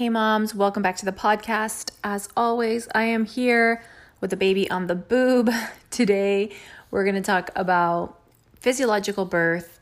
Hey, 0.00 0.08
moms, 0.08 0.54
welcome 0.54 0.82
back 0.82 0.96
to 0.96 1.04
the 1.04 1.12
podcast. 1.12 1.90
As 2.02 2.26
always, 2.34 2.88
I 2.94 3.02
am 3.02 3.26
here 3.26 3.82
with 4.22 4.32
a 4.32 4.36
baby 4.38 4.70
on 4.70 4.86
the 4.86 4.94
boob. 4.94 5.50
Today, 5.90 6.56
we're 6.90 7.04
going 7.04 7.16
to 7.16 7.20
talk 7.20 7.50
about 7.54 8.18
physiological 8.60 9.26
birth, 9.26 9.78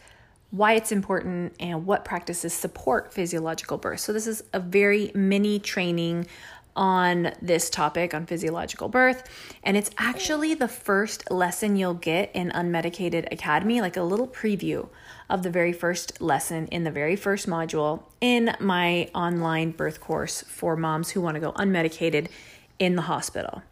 why 0.51 0.73
it's 0.73 0.91
important, 0.91 1.55
and 1.61 1.87
what 1.87 2.05
practices 2.05 2.53
support 2.53 3.15
physiological 3.15 3.79
birth. 3.79 4.01
So, 4.01 4.13
this 4.13 4.27
is 4.27 4.43
a 4.53 4.59
very 4.59 5.13
mini 5.15 5.61
training 5.61 6.27
on 6.79 7.33
this 7.43 7.69
topic 7.69 8.15
on 8.15 8.25
physiological 8.25 8.89
birth. 8.89 9.29
And 9.65 9.77
it's 9.77 9.91
actually 9.99 10.55
the 10.55 10.69
first 10.69 11.29
lesson 11.31 11.77
you'll 11.77 11.95
get 11.95 12.31
in 12.35 12.51
Unmedicated 12.53 13.31
Academy, 13.33 13.81
like 13.81 13.97
a 13.97 14.03
little 14.03 14.29
preview 14.29 14.89
of 15.29 15.43
the 15.43 15.51
very 15.51 15.73
first 15.73 16.21
lesson 16.21 16.69
in 16.69 16.85
the 16.85 16.91
very 16.91 17.17
first 17.17 17.49
module 17.49 18.05
in 18.21 18.55
my 18.61 19.11
online 19.13 19.73
birth 19.73 20.01
course 20.01 20.43
for 20.43 20.77
moms 20.77 21.11
who 21.11 21.21
want 21.21 21.35
to 21.35 21.41
go 21.41 21.53
unmedicated 21.53 22.29
in 22.79 22.95
the 22.95 23.03
hospital. 23.03 23.63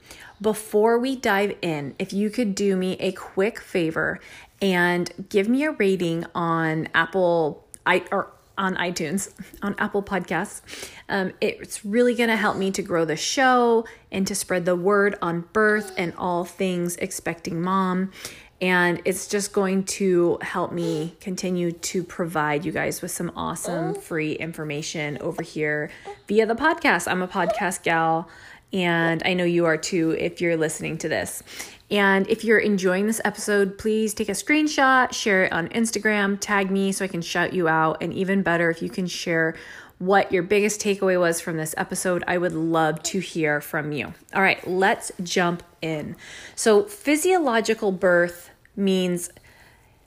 Before 0.42 0.98
we 0.98 1.14
dive 1.14 1.56
in, 1.62 1.95
if 2.00 2.12
you 2.12 2.28
could 2.28 2.56
do 2.56 2.77
me 2.77 2.97
a 2.98 3.12
quick 3.12 3.61
favor 3.61 4.19
and 4.61 5.11
give 5.28 5.48
me 5.48 5.62
a 5.64 5.70
rating 5.70 6.27
on 6.34 6.88
Apple 6.92 7.64
I 7.86 8.05
or 8.11 8.33
on 8.59 8.77
iTunes, 8.77 9.33
on 9.62 9.74
Apple 9.78 10.02
Podcasts. 10.02 10.62
Um, 11.09 11.33
it's 11.41 11.84
really 11.84 12.14
going 12.14 12.30
to 12.30 12.37
help 12.37 12.56
me 12.56 12.70
to 12.73 12.83
grow 12.83 13.05
the 13.05 13.16
show 13.16 13.84
and 14.10 14.27
to 14.27 14.34
spread 14.34 14.64
the 14.64 14.77
word 14.77 15.16
on 15.23 15.42
birth 15.52 15.92
and 15.97 16.14
all 16.16 16.45
things 16.45 16.97
expecting 16.97 17.61
mom. 17.61 18.12
And 18.61 19.02
it's 19.05 19.28
just 19.28 19.52
going 19.52 19.84
to 19.84 20.38
help 20.41 20.72
me 20.72 21.17
continue 21.20 21.72
to 21.72 22.03
provide 22.03 22.64
you 22.64 22.72
guys 22.72 23.03
with 23.03 23.11
some 23.11 23.30
awesome 23.36 23.95
free 23.95 24.33
information 24.33 25.19
over 25.20 25.42
here 25.42 25.91
via 26.27 26.47
the 26.47 26.55
podcast. 26.55 27.06
I'm 27.06 27.20
a 27.20 27.28
podcast 27.28 27.83
gal, 27.83 28.30
and 28.73 29.23
I 29.27 29.34
know 29.34 29.45
you 29.45 29.67
are 29.67 29.77
too 29.77 30.17
if 30.19 30.41
you're 30.41 30.56
listening 30.56 30.97
to 30.98 31.08
this. 31.08 31.42
And 31.91 32.29
if 32.29 32.42
you're 32.42 32.59
enjoying 32.59 33.06
this 33.06 33.20
episode, 33.25 33.79
please 33.79 34.12
take 34.12 34.29
a 34.29 34.33
screenshot, 34.33 35.12
share 35.12 35.45
it 35.45 35.53
on 35.53 35.69
Instagram, 35.69 36.37
tag 36.41 36.70
me 36.70 36.91
so 36.92 37.05
I 37.05 37.09
can 37.09 37.23
shout 37.23 37.53
you 37.53 37.69
out. 37.69 38.03
And 38.03 38.12
even 38.12 38.42
better, 38.42 38.70
if 38.70 38.83
you 38.83 38.91
can 38.91 39.06
share 39.06 39.55
what 39.98 40.31
your 40.33 40.42
biggest 40.42 40.81
takeaway 40.81 41.19
was 41.19 41.41
from 41.41 41.57
this 41.57 41.75
episode, 41.79 42.25
I 42.27 42.39
would 42.39 42.53
love 42.53 43.03
to 43.05 43.20
hear 43.20 43.61
from 43.61 43.92
you. 43.92 44.12
All 44.34 44.42
right, 44.42 44.67
let's 44.67 45.12
jump 45.23 45.62
in. 45.81 46.17
So, 46.55 46.83
physiological 46.83 47.92
birth 47.92 48.51
means 48.75 49.31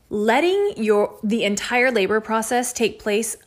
letting 0.09 0.73
your 0.77 1.17
the 1.23 1.43
entire 1.43 1.91
labor 1.91 2.19
process 2.19 2.73
take 2.73 2.99
place 2.99 3.37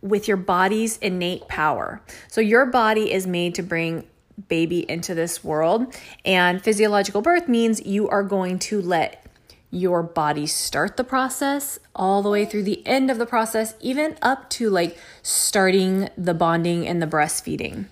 with 0.00 0.28
your 0.28 0.36
body's 0.36 0.96
innate 0.98 1.48
power. 1.48 2.00
So 2.28 2.40
your 2.40 2.66
body 2.66 3.12
is 3.12 3.26
made 3.26 3.54
to 3.56 3.62
bring 3.62 4.06
baby 4.48 4.88
into 4.88 5.14
this 5.14 5.42
world. 5.42 5.94
And 6.24 6.62
physiological 6.62 7.22
birth 7.22 7.48
means 7.48 7.84
you 7.84 8.08
are 8.08 8.22
going 8.22 8.58
to 8.60 8.80
let 8.80 9.24
your 9.70 10.02
body 10.02 10.46
start 10.46 10.96
the 10.96 11.04
process 11.04 11.78
all 11.94 12.22
the 12.22 12.30
way 12.30 12.44
through 12.44 12.62
the 12.62 12.86
end 12.86 13.10
of 13.10 13.18
the 13.18 13.26
process, 13.26 13.74
even 13.80 14.16
up 14.22 14.48
to 14.50 14.70
like 14.70 14.96
starting 15.22 16.08
the 16.16 16.34
bonding 16.34 16.86
and 16.86 17.02
the 17.02 17.06
breastfeeding. 17.06 17.86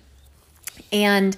And 0.91 1.35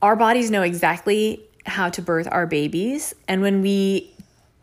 our 0.00 0.16
bodies 0.16 0.50
know 0.50 0.62
exactly 0.62 1.42
how 1.66 1.90
to 1.90 2.00
birth 2.00 2.28
our 2.30 2.46
babies. 2.46 3.14
And 3.26 3.42
when 3.42 3.60
we 3.60 4.14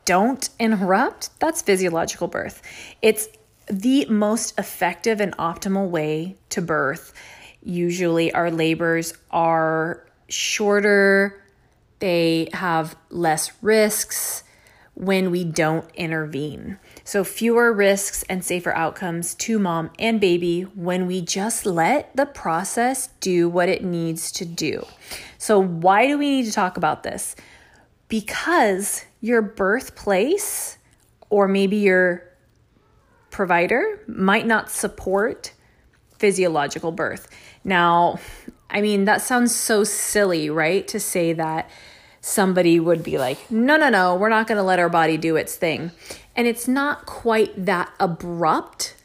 don't 0.06 0.50
interrupt, 0.60 1.38
that's 1.40 1.62
physiological 1.62 2.28
birth. 2.28 2.62
It's 3.02 3.28
the 3.68 4.06
most 4.06 4.58
effective 4.58 5.20
and 5.20 5.36
optimal 5.38 5.90
way 5.90 6.36
to 6.50 6.62
birth 6.62 7.14
Usually, 7.66 8.32
our 8.32 8.52
labors 8.52 9.14
are 9.32 10.06
shorter, 10.30 11.44
they 11.98 12.50
have 12.54 12.96
less 13.10 13.52
risks 13.64 14.44
when 14.94 15.32
we 15.32 15.44
don't 15.44 15.90
intervene. 15.96 16.78
So, 17.04 17.24
fewer 17.24 17.74
risks 17.74 18.24
and 18.30 18.46
safer 18.46 18.72
outcomes 18.74 19.34
to 19.36 19.58
mom 19.58 19.90
and 19.98 20.22
baby 20.22 20.62
when 20.62 21.08
we 21.08 21.22
just 21.22 21.66
let 21.66 22.16
the 22.16 22.28
process 22.28 23.08
do 23.20 23.50
what 23.50 23.68
it 23.68 23.84
needs 23.84 24.32
to 24.34 24.46
do. 24.46 24.86
So, 25.40 25.60
why 25.60 26.06
do 26.06 26.20
we 26.20 26.30
need 26.30 26.46
to 26.46 26.52
talk 26.52 26.78
about 26.78 27.02
this? 27.02 27.36
Because 28.08 29.06
your 29.22 29.42
birthplace 29.42 30.78
or 31.32 31.48
maybe 31.48 31.78
your 31.78 32.24
provider 33.32 34.04
might 34.08 34.46
not 34.46 34.70
support 34.70 35.52
physiological 36.18 36.92
birth. 36.92 37.28
Now, 37.66 38.20
I 38.70 38.82
mean, 38.82 39.06
that 39.06 39.22
sounds 39.22 39.54
so 39.54 39.84
silly, 39.84 40.50
right? 40.50 40.88
To 40.88 41.00
say 41.00 41.34
that 41.34 41.70
somebody 42.22 42.80
would 42.80 43.04
be 43.04 43.18
like, 43.18 43.52
no, 43.52 43.76
no, 43.76 43.90
no, 43.90 44.16
we're 44.16 44.30
not 44.30 44.48
going 44.48 44.58
to 44.58 44.64
let 44.64 44.80
our 44.80 44.90
body 44.90 45.18
do 45.18 45.36
its 45.36 45.56
thing. 45.56 45.92
And 46.36 46.48
it's 46.48 46.68
not 46.68 47.06
quite 47.06 47.66
that 47.66 47.92
abrupt, 48.00 48.96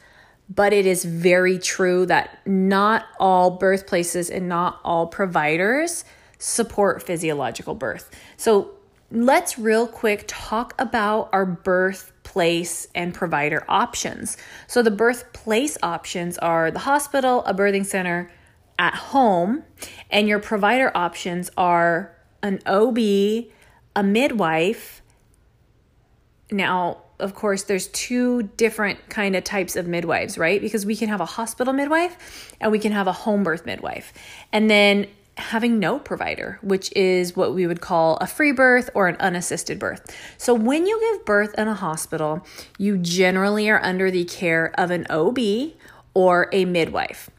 but 0.49 0.73
it 0.73 0.85
is 0.85 1.05
very 1.05 1.57
true 1.59 2.05
that 2.05 2.39
not 2.45 3.05
all 3.19 3.51
birthplaces 3.51 4.29
and 4.29 4.47
not 4.47 4.79
all 4.83 5.07
providers 5.07 6.03
support 6.37 7.03
physiological 7.03 7.75
birth. 7.75 8.09
So 8.37 8.71
let's 9.11 9.57
real 9.57 9.87
quick 9.87 10.25
talk 10.27 10.73
about 10.79 11.29
our 11.31 11.45
birthplace 11.45 12.87
and 12.95 13.13
provider 13.13 13.63
options. 13.69 14.37
So 14.67 14.81
the 14.81 14.91
birthplace 14.91 15.77
options 15.83 16.37
are 16.39 16.71
the 16.71 16.79
hospital, 16.79 17.43
a 17.45 17.53
birthing 17.53 17.85
center, 17.85 18.31
at 18.81 18.95
home, 18.95 19.63
and 20.09 20.27
your 20.27 20.39
provider 20.39 20.91
options 20.97 21.51
are 21.55 22.17
an 22.41 22.59
OB, 22.65 22.97
a 22.97 24.03
midwife. 24.03 25.03
Now, 26.51 27.03
of 27.19 27.35
course, 27.35 27.61
there's 27.63 27.87
two 27.89 28.41
different 28.57 29.07
kind 29.07 29.35
of 29.35 29.43
types 29.43 29.75
of 29.75 29.87
midwives, 29.87 30.35
right? 30.35 30.59
Because 30.59 30.83
we 30.83 30.95
can 30.95 31.09
have 31.09 31.21
a 31.21 31.25
hospital 31.25 31.73
midwife 31.73 32.55
and 32.59 32.71
we 32.71 32.79
can 32.79 32.91
have 32.91 33.05
a 33.05 33.11
home 33.11 33.43
birth 33.43 33.67
midwife. 33.67 34.11
And 34.51 34.67
then 34.67 35.05
having 35.37 35.77
no 35.77 35.99
provider, 35.99 36.57
which 36.63 36.91
is 36.95 37.35
what 37.35 37.53
we 37.53 37.67
would 37.67 37.81
call 37.81 38.17
a 38.17 38.25
free 38.25 38.51
birth 38.51 38.89
or 38.95 39.07
an 39.07 39.15
unassisted 39.19 39.77
birth. 39.77 40.03
So, 40.39 40.55
when 40.55 40.87
you 40.87 40.99
give 40.99 41.25
birth 41.25 41.53
in 41.55 41.67
a 41.67 41.75
hospital, 41.75 42.47
you 42.79 42.97
generally 42.97 43.69
are 43.69 43.81
under 43.83 44.09
the 44.09 44.25
care 44.25 44.73
of 44.75 44.89
an 44.89 45.05
OB 45.11 45.37
or 46.15 46.49
a 46.51 46.65
midwife. 46.65 47.29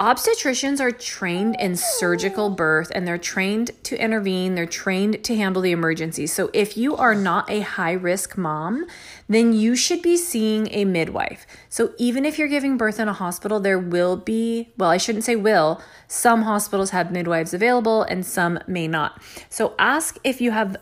Obstetricians 0.00 0.80
are 0.80 0.90
trained 0.90 1.56
in 1.60 1.76
surgical 1.76 2.48
birth 2.48 2.90
and 2.94 3.06
they're 3.06 3.18
trained 3.18 3.70
to 3.82 4.02
intervene, 4.02 4.54
they're 4.54 4.64
trained 4.64 5.22
to 5.22 5.36
handle 5.36 5.60
the 5.60 5.72
emergencies. 5.72 6.32
So, 6.32 6.48
if 6.54 6.74
you 6.74 6.96
are 6.96 7.14
not 7.14 7.50
a 7.50 7.60
high 7.60 7.92
risk 7.92 8.38
mom, 8.38 8.86
then 9.28 9.52
you 9.52 9.76
should 9.76 10.00
be 10.00 10.16
seeing 10.16 10.68
a 10.72 10.86
midwife. 10.86 11.46
So, 11.68 11.92
even 11.98 12.24
if 12.24 12.38
you're 12.38 12.48
giving 12.48 12.78
birth 12.78 12.98
in 12.98 13.08
a 13.08 13.12
hospital, 13.12 13.60
there 13.60 13.78
will 13.78 14.16
be, 14.16 14.72
well, 14.78 14.88
I 14.88 14.96
shouldn't 14.96 15.24
say 15.24 15.36
will, 15.36 15.82
some 16.08 16.42
hospitals 16.42 16.90
have 16.90 17.12
midwives 17.12 17.52
available 17.52 18.02
and 18.04 18.24
some 18.24 18.58
may 18.66 18.88
not. 18.88 19.20
So, 19.50 19.74
ask 19.78 20.16
if 20.24 20.40
you 20.40 20.52
have 20.52 20.78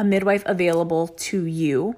a 0.00 0.04
midwife 0.04 0.42
available 0.46 1.08
to 1.08 1.44
you 1.44 1.94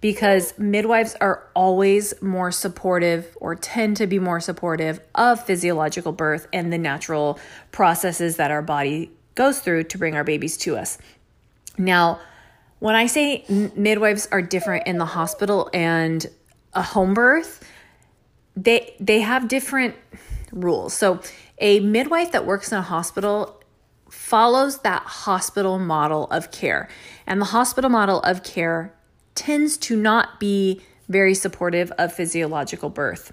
because 0.00 0.58
midwives 0.58 1.14
are 1.20 1.48
always 1.54 2.20
more 2.20 2.50
supportive 2.50 3.36
or 3.40 3.54
tend 3.54 3.96
to 3.96 4.08
be 4.08 4.18
more 4.18 4.40
supportive 4.40 4.98
of 5.14 5.40
physiological 5.44 6.10
birth 6.10 6.48
and 6.52 6.72
the 6.72 6.78
natural 6.78 7.38
processes 7.70 8.36
that 8.36 8.50
our 8.50 8.60
body 8.60 9.12
goes 9.36 9.60
through 9.60 9.84
to 9.84 9.96
bring 9.96 10.16
our 10.16 10.24
babies 10.24 10.56
to 10.56 10.76
us. 10.76 10.98
Now, 11.78 12.18
when 12.80 12.96
I 12.96 13.06
say 13.06 13.44
midwives 13.76 14.26
are 14.32 14.42
different 14.42 14.88
in 14.88 14.98
the 14.98 15.06
hospital 15.06 15.70
and 15.72 16.26
a 16.72 16.82
home 16.82 17.14
birth, 17.14 17.64
they 18.56 18.96
they 18.98 19.20
have 19.20 19.46
different 19.46 19.94
rules. 20.50 20.92
So, 20.92 21.20
a 21.58 21.78
midwife 21.78 22.32
that 22.32 22.46
works 22.46 22.72
in 22.72 22.78
a 22.78 22.82
hospital 22.82 23.62
follows 24.10 24.78
that 24.80 25.02
hospital 25.02 25.78
model 25.78 26.26
of 26.26 26.50
care. 26.50 26.88
And 27.26 27.40
the 27.40 27.46
hospital 27.46 27.90
model 27.90 28.20
of 28.20 28.42
care 28.42 28.94
tends 29.34 29.76
to 29.78 29.96
not 29.96 30.38
be 30.38 30.80
very 31.08 31.34
supportive 31.34 31.90
of 31.92 32.12
physiological 32.12 32.90
birth 32.90 33.32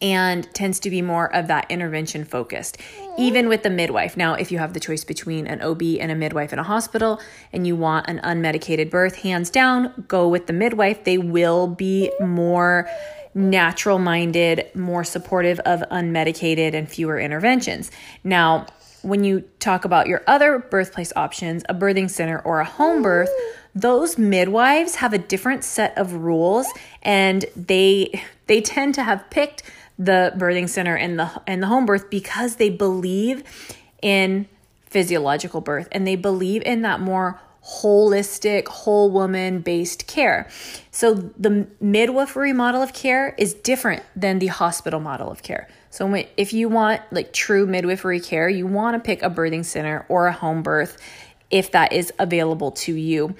and 0.00 0.52
tends 0.54 0.80
to 0.80 0.90
be 0.90 1.02
more 1.02 1.34
of 1.34 1.46
that 1.48 1.70
intervention 1.70 2.24
focused, 2.24 2.78
even 3.18 3.48
with 3.48 3.62
the 3.62 3.70
midwife. 3.70 4.16
Now, 4.16 4.34
if 4.34 4.50
you 4.50 4.58
have 4.58 4.72
the 4.72 4.80
choice 4.80 5.04
between 5.04 5.46
an 5.46 5.60
OB 5.60 5.82
and 6.00 6.10
a 6.10 6.14
midwife 6.14 6.52
in 6.52 6.58
a 6.58 6.62
hospital 6.62 7.20
and 7.52 7.66
you 7.66 7.76
want 7.76 8.08
an 8.08 8.18
unmedicated 8.20 8.90
birth, 8.90 9.16
hands 9.16 9.50
down, 9.50 10.04
go 10.08 10.28
with 10.28 10.46
the 10.46 10.52
midwife. 10.52 11.04
They 11.04 11.18
will 11.18 11.66
be 11.66 12.10
more 12.20 12.88
natural 13.34 13.98
minded, 13.98 14.70
more 14.74 15.04
supportive 15.04 15.58
of 15.60 15.80
unmedicated 15.90 16.72
and 16.72 16.88
fewer 16.88 17.18
interventions. 17.18 17.90
Now, 18.22 18.66
when 19.04 19.24
you 19.24 19.42
talk 19.60 19.84
about 19.84 20.06
your 20.06 20.22
other 20.26 20.58
birthplace 20.58 21.12
options, 21.14 21.62
a 21.68 21.74
birthing 21.74 22.10
center 22.10 22.40
or 22.40 22.60
a 22.60 22.64
home 22.64 23.02
birth, 23.02 23.30
those 23.74 24.16
midwives 24.18 24.96
have 24.96 25.12
a 25.12 25.18
different 25.18 25.64
set 25.64 25.96
of 25.98 26.12
rules 26.14 26.66
and 27.02 27.44
they 27.56 28.22
they 28.46 28.60
tend 28.60 28.94
to 28.94 29.02
have 29.02 29.28
picked 29.30 29.62
the 29.98 30.32
birthing 30.36 30.68
center 30.68 30.96
and 30.96 31.18
the 31.18 31.30
and 31.46 31.62
the 31.62 31.66
home 31.66 31.86
birth 31.86 32.08
because 32.10 32.56
they 32.56 32.70
believe 32.70 33.42
in 34.00 34.46
physiological 34.86 35.60
birth 35.60 35.88
and 35.92 36.06
they 36.06 36.16
believe 36.16 36.62
in 36.62 36.82
that 36.82 37.00
more 37.00 37.40
holistic, 37.66 38.68
whole 38.68 39.10
woman 39.10 39.60
based 39.60 40.06
care. 40.06 40.48
So 40.90 41.14
the 41.14 41.66
midwifery 41.80 42.52
model 42.52 42.82
of 42.82 42.92
care 42.92 43.34
is 43.38 43.54
different 43.54 44.02
than 44.14 44.38
the 44.38 44.48
hospital 44.48 45.00
model 45.00 45.30
of 45.30 45.42
care. 45.42 45.68
So 45.90 46.12
if 46.36 46.52
you 46.52 46.68
want 46.68 47.02
like 47.10 47.32
true 47.32 47.66
midwifery 47.66 48.20
care, 48.20 48.48
you 48.48 48.66
want 48.66 48.94
to 48.96 49.00
pick 49.06 49.22
a 49.22 49.30
birthing 49.30 49.64
center 49.64 50.04
or 50.08 50.26
a 50.26 50.32
home 50.32 50.62
birth 50.62 50.98
if 51.50 51.70
that 51.70 51.92
is 51.92 52.12
available 52.18 52.72
to 52.72 52.94
you. 52.94 53.34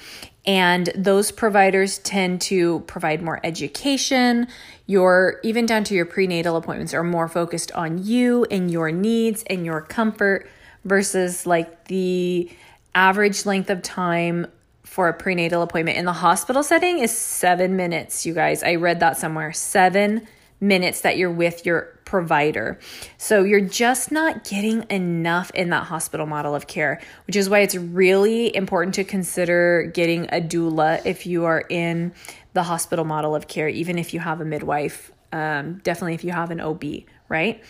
And 0.46 0.90
those 0.94 1.32
providers 1.32 1.98
tend 1.98 2.40
to 2.42 2.80
provide 2.80 3.22
more 3.22 3.40
education. 3.42 4.46
Your 4.86 5.40
even 5.42 5.66
down 5.66 5.84
to 5.84 5.94
your 5.94 6.04
prenatal 6.04 6.56
appointments 6.56 6.94
are 6.94 7.02
more 7.02 7.28
focused 7.28 7.72
on 7.72 8.04
you 8.04 8.44
and 8.50 8.70
your 8.70 8.92
needs 8.92 9.42
and 9.48 9.64
your 9.66 9.80
comfort 9.80 10.48
versus 10.84 11.46
like 11.46 11.86
the 11.86 12.50
average 12.94 13.46
length 13.46 13.70
of 13.70 13.82
time 13.82 14.46
for 14.84 15.08
a 15.08 15.14
prenatal 15.14 15.62
appointment 15.62 15.98
in 15.98 16.04
the 16.04 16.12
hospital 16.12 16.62
setting 16.62 16.98
is 16.98 17.10
seven 17.10 17.76
minutes, 17.76 18.24
you 18.24 18.34
guys. 18.34 18.62
I 18.62 18.76
read 18.76 19.00
that 19.00 19.16
somewhere. 19.16 19.52
Seven 19.52 20.26
minutes 20.60 21.00
that 21.02 21.18
you're 21.18 21.30
with 21.30 21.66
your 21.66 21.98
provider. 22.04 22.78
So 23.18 23.42
you're 23.42 23.60
just 23.60 24.12
not 24.12 24.44
getting 24.44 24.84
enough 24.90 25.50
in 25.50 25.70
that 25.70 25.84
hospital 25.84 26.26
model 26.26 26.54
of 26.54 26.66
care, 26.66 27.00
which 27.26 27.36
is 27.36 27.48
why 27.48 27.60
it's 27.60 27.74
really 27.74 28.54
important 28.54 28.94
to 28.94 29.04
consider 29.04 29.90
getting 29.92 30.26
a 30.26 30.40
doula 30.40 31.04
if 31.04 31.26
you 31.26 31.44
are 31.44 31.64
in 31.68 32.12
the 32.52 32.62
hospital 32.62 33.04
model 33.04 33.34
of 33.34 33.48
care, 33.48 33.68
even 33.68 33.98
if 33.98 34.14
you 34.14 34.20
have 34.20 34.40
a 34.40 34.44
midwife, 34.44 35.10
um, 35.32 35.80
definitely 35.82 36.14
if 36.14 36.22
you 36.22 36.30
have 36.30 36.50
an 36.50 36.60
OB, 36.60 36.84
right? 37.28 37.62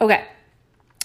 Okay. 0.00 0.24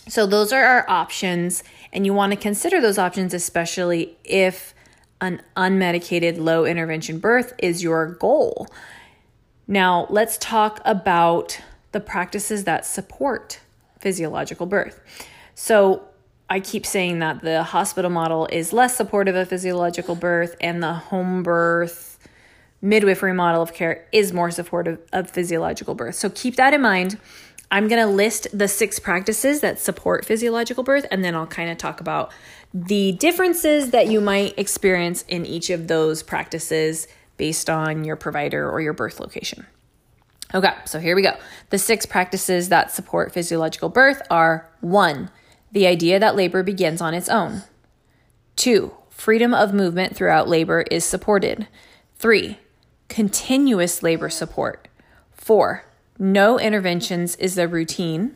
So 0.08 0.28
those 0.28 0.54
are 0.54 0.64
our 0.64 0.90
options, 0.90 1.64
and 1.92 2.06
you 2.06 2.14
want 2.14 2.32
to 2.32 2.38
consider 2.38 2.80
those 2.80 2.98
options, 2.98 3.34
especially 3.34 4.16
if 4.24 4.76
an 5.20 5.42
unmedicated 5.58 6.38
low 6.38 6.66
intervention 6.66 7.20
birth 7.20 7.54
is 7.58 7.82
your 7.82 8.14
goal. 8.14 8.68
Now, 9.68 10.06
let's 10.10 10.38
talk 10.38 10.80
about 10.86 11.60
the 11.92 12.00
practices 12.00 12.66
that 12.66 12.86
support 12.86 13.60
physiological 14.00 14.68
birth. 14.68 15.02
So, 15.56 16.04
I 16.48 16.60
keep 16.60 16.86
saying 16.86 17.20
that 17.20 17.42
the 17.42 17.64
hospital 17.64 18.12
model 18.12 18.48
is 18.52 18.72
less 18.72 18.96
supportive 18.96 19.36
of 19.36 19.50
physiological 19.50 20.14
birth, 20.14 20.56
and 20.62 20.84
the 20.84 20.94
home 20.94 21.42
birth 21.42 22.20
midwifery 22.82 23.34
model 23.34 23.64
of 23.64 23.74
care 23.74 24.06
is 24.12 24.32
more 24.32 24.52
supportive 24.52 25.00
of 25.12 25.32
physiological 25.32 25.96
birth. 25.96 26.14
So, 26.14 26.30
keep 26.30 26.58
that 26.58 26.76
in 26.76 26.82
mind 26.82 27.18
I'm 27.72 27.88
going 27.88 28.02
to 28.02 28.12
list 28.12 28.48
the 28.58 28.68
six 28.68 29.00
practices 29.00 29.62
that 29.62 29.80
support 29.80 30.26
physiological 30.26 30.84
birth, 30.84 31.06
and 31.12 31.24
then 31.24 31.36
I'll 31.36 31.48
kind 31.48 31.70
of 31.70 31.78
talk 31.78 32.00
about 32.00 32.32
the 32.74 33.14
differences 33.14 33.92
that 33.92 34.08
you 34.08 34.22
might 34.22 34.58
experience 34.58 35.24
in 35.28 35.46
each 35.46 35.70
of 35.70 35.88
those 35.88 36.24
practices 36.24 37.08
based 37.38 37.70
on 37.70 38.04
your 38.04 38.16
provider 38.16 38.70
or 38.70 38.82
your 38.82 38.94
birth 38.94 39.20
location. 39.20 39.66
Okay, 40.54 40.74
so 40.86 41.00
here 41.00 41.16
we 41.16 41.22
go. 41.22 41.34
The 41.70 41.78
six 41.78 42.06
practices 42.06 42.70
that 42.70 42.92
support 42.92 43.34
physiological 43.34 43.90
birth 43.90 44.22
are 44.30 44.70
one, 44.80 45.30
the 45.72 45.88
idea 45.88 46.20
that 46.20 46.36
labor 46.36 46.64
begins 46.64 47.02
on 47.02 47.14
its 47.14 47.28
own. 47.28 47.64
Two, 48.56 48.94
freedom 49.10 49.54
of 49.54 49.74
movement 49.74 50.16
throughout 50.16 50.48
labor 50.48 50.82
is 50.92 51.04
supported. 51.04 51.68
Three, 52.16 52.60
continuous 53.10 54.04
labor 54.04 54.30
support. 54.30 54.88
Four, 55.34 55.86
no 56.18 56.60
interventions 56.60 57.36
is 57.38 57.56
the 57.56 57.68
routine. 57.68 58.36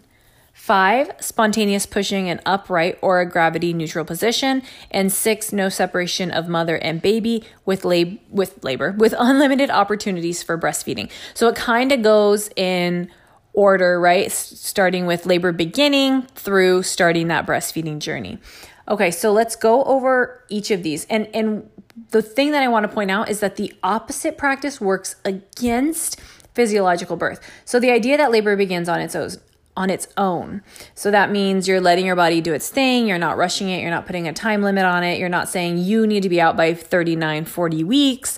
Five, 0.53 1.11
spontaneous 1.21 1.85
pushing 1.85 2.27
in 2.27 2.41
upright 2.45 2.99
or 3.01 3.21
a 3.21 3.25
gravity 3.25 3.71
neutral 3.71 4.03
position. 4.03 4.61
And 4.91 5.11
six, 5.11 5.53
no 5.53 5.69
separation 5.69 6.31
of 6.31 6.49
mother 6.49 6.75
and 6.75 7.01
baby 7.01 7.45
with, 7.65 7.85
lab- 7.85 8.19
with 8.29 8.61
labor, 8.63 8.91
with 8.97 9.15
unlimited 9.19 9.69
opportunities 9.69 10.43
for 10.43 10.57
breastfeeding. 10.57 11.09
So 11.33 11.47
it 11.47 11.55
kind 11.55 11.91
of 11.91 12.01
goes 12.01 12.49
in 12.55 13.09
order, 13.53 13.99
right? 13.99 14.31
Starting 14.31 15.05
with 15.05 15.25
labor 15.25 15.51
beginning 15.51 16.23
through 16.35 16.83
starting 16.83 17.29
that 17.29 17.45
breastfeeding 17.47 17.99
journey. 17.99 18.39
Okay, 18.87 19.11
so 19.11 19.31
let's 19.31 19.55
go 19.55 19.83
over 19.83 20.43
each 20.49 20.71
of 20.71 20.83
these. 20.83 21.05
And, 21.05 21.27
and 21.33 21.69
the 22.09 22.21
thing 22.21 22.51
that 22.51 22.63
I 22.63 22.67
want 22.67 22.85
to 22.85 22.93
point 22.93 23.11
out 23.11 23.29
is 23.29 23.39
that 23.39 23.55
the 23.55 23.73
opposite 23.83 24.37
practice 24.37 24.81
works 24.81 25.15
against 25.23 26.19
physiological 26.59 27.15
birth. 27.15 27.39
So 27.63 27.79
the 27.79 27.89
idea 27.89 28.17
that 28.17 28.31
labor 28.31 28.57
begins 28.57 28.89
on 28.89 28.99
its 28.99 29.15
own 29.15 29.29
on 29.77 29.89
its 29.89 30.09
own. 30.17 30.61
So 30.93 31.09
that 31.09 31.31
means 31.31 31.69
you're 31.69 31.79
letting 31.79 32.05
your 32.05 32.17
body 32.17 32.41
do 32.41 32.53
its 32.53 32.67
thing, 32.67 33.07
you're 33.07 33.17
not 33.17 33.37
rushing 33.37 33.69
it, 33.69 33.81
you're 33.81 33.89
not 33.91 34.05
putting 34.05 34.27
a 34.27 34.33
time 34.33 34.61
limit 34.61 34.83
on 34.83 35.05
it, 35.05 35.19
you're 35.19 35.29
not 35.29 35.47
saying 35.47 35.77
you 35.77 36.05
need 36.05 36.21
to 36.23 36.27
be 36.27 36.41
out 36.41 36.57
by 36.57 36.73
39, 36.73 37.45
40 37.45 37.83
weeks 37.85 38.37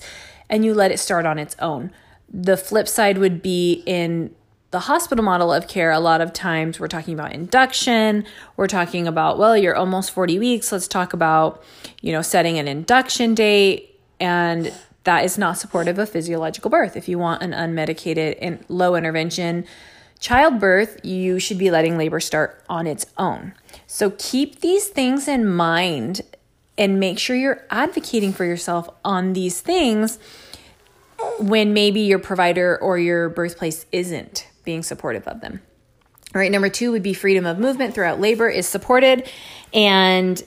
and 0.51 0.63
you 0.63 0.75
let 0.75 0.91
it 0.91 0.99
start 0.99 1.25
on 1.25 1.39
its 1.39 1.55
own. 1.57 1.89
The 2.29 2.57
flip 2.57 2.87
side 2.87 3.17
would 3.17 3.41
be 3.41 3.81
in 3.87 4.35
the 4.69 4.81
hospital 4.81 5.25
model 5.25 5.51
of 5.51 5.67
care, 5.67 5.89
a 5.89 5.99
lot 5.99 6.21
of 6.21 6.31
times 6.31 6.79
we're 6.79 6.87
talking 6.87 7.15
about 7.15 7.33
induction. 7.33 8.23
We're 8.55 8.67
talking 8.67 9.07
about, 9.07 9.39
well, 9.39 9.57
you're 9.57 9.75
almost 9.75 10.11
40 10.11 10.37
weeks. 10.37 10.71
Let's 10.71 10.87
talk 10.87 11.13
about, 11.13 11.63
you 12.01 12.11
know, 12.11 12.21
setting 12.21 12.59
an 12.59 12.67
induction 12.67 13.33
date. 13.33 13.99
And 14.19 14.71
that 15.03 15.25
is 15.25 15.37
not 15.37 15.57
supportive 15.57 15.97
of 15.97 16.09
physiological 16.09 16.69
birth. 16.69 16.95
If 16.95 17.07
you 17.07 17.17
want 17.17 17.41
an 17.41 17.51
unmedicated 17.51 18.37
and 18.41 18.63
low 18.67 18.95
intervention 18.95 19.65
childbirth, 20.19 21.03
you 21.03 21.39
should 21.39 21.57
be 21.57 21.71
letting 21.71 21.97
labor 21.97 22.19
start 22.19 22.63
on 22.69 22.85
its 22.85 23.05
own. 23.17 23.53
So 23.87 24.11
keep 24.17 24.61
these 24.61 24.87
things 24.87 25.27
in 25.27 25.47
mind 25.47 26.21
and 26.77 26.99
make 26.99 27.19
sure 27.19 27.35
you're 27.35 27.65
advocating 27.69 28.31
for 28.31 28.45
yourself 28.45 28.89
on 29.03 29.33
these 29.33 29.59
things 29.59 30.19
when 31.39 31.73
maybe 31.73 32.01
your 32.01 32.19
provider 32.19 32.77
or 32.77 32.97
your 32.97 33.29
birthplace 33.29 33.85
isn't 33.91 34.47
being 34.63 34.83
supportive 34.83 35.27
of 35.27 35.41
them. 35.41 35.61
All 36.33 36.39
right, 36.39 36.51
number 36.51 36.69
two 36.69 36.91
would 36.91 37.03
be 37.03 37.13
freedom 37.13 37.45
of 37.45 37.59
movement 37.59 37.93
throughout 37.93 38.21
labor 38.21 38.47
is 38.47 38.67
supported. 38.67 39.29
And 39.73 40.41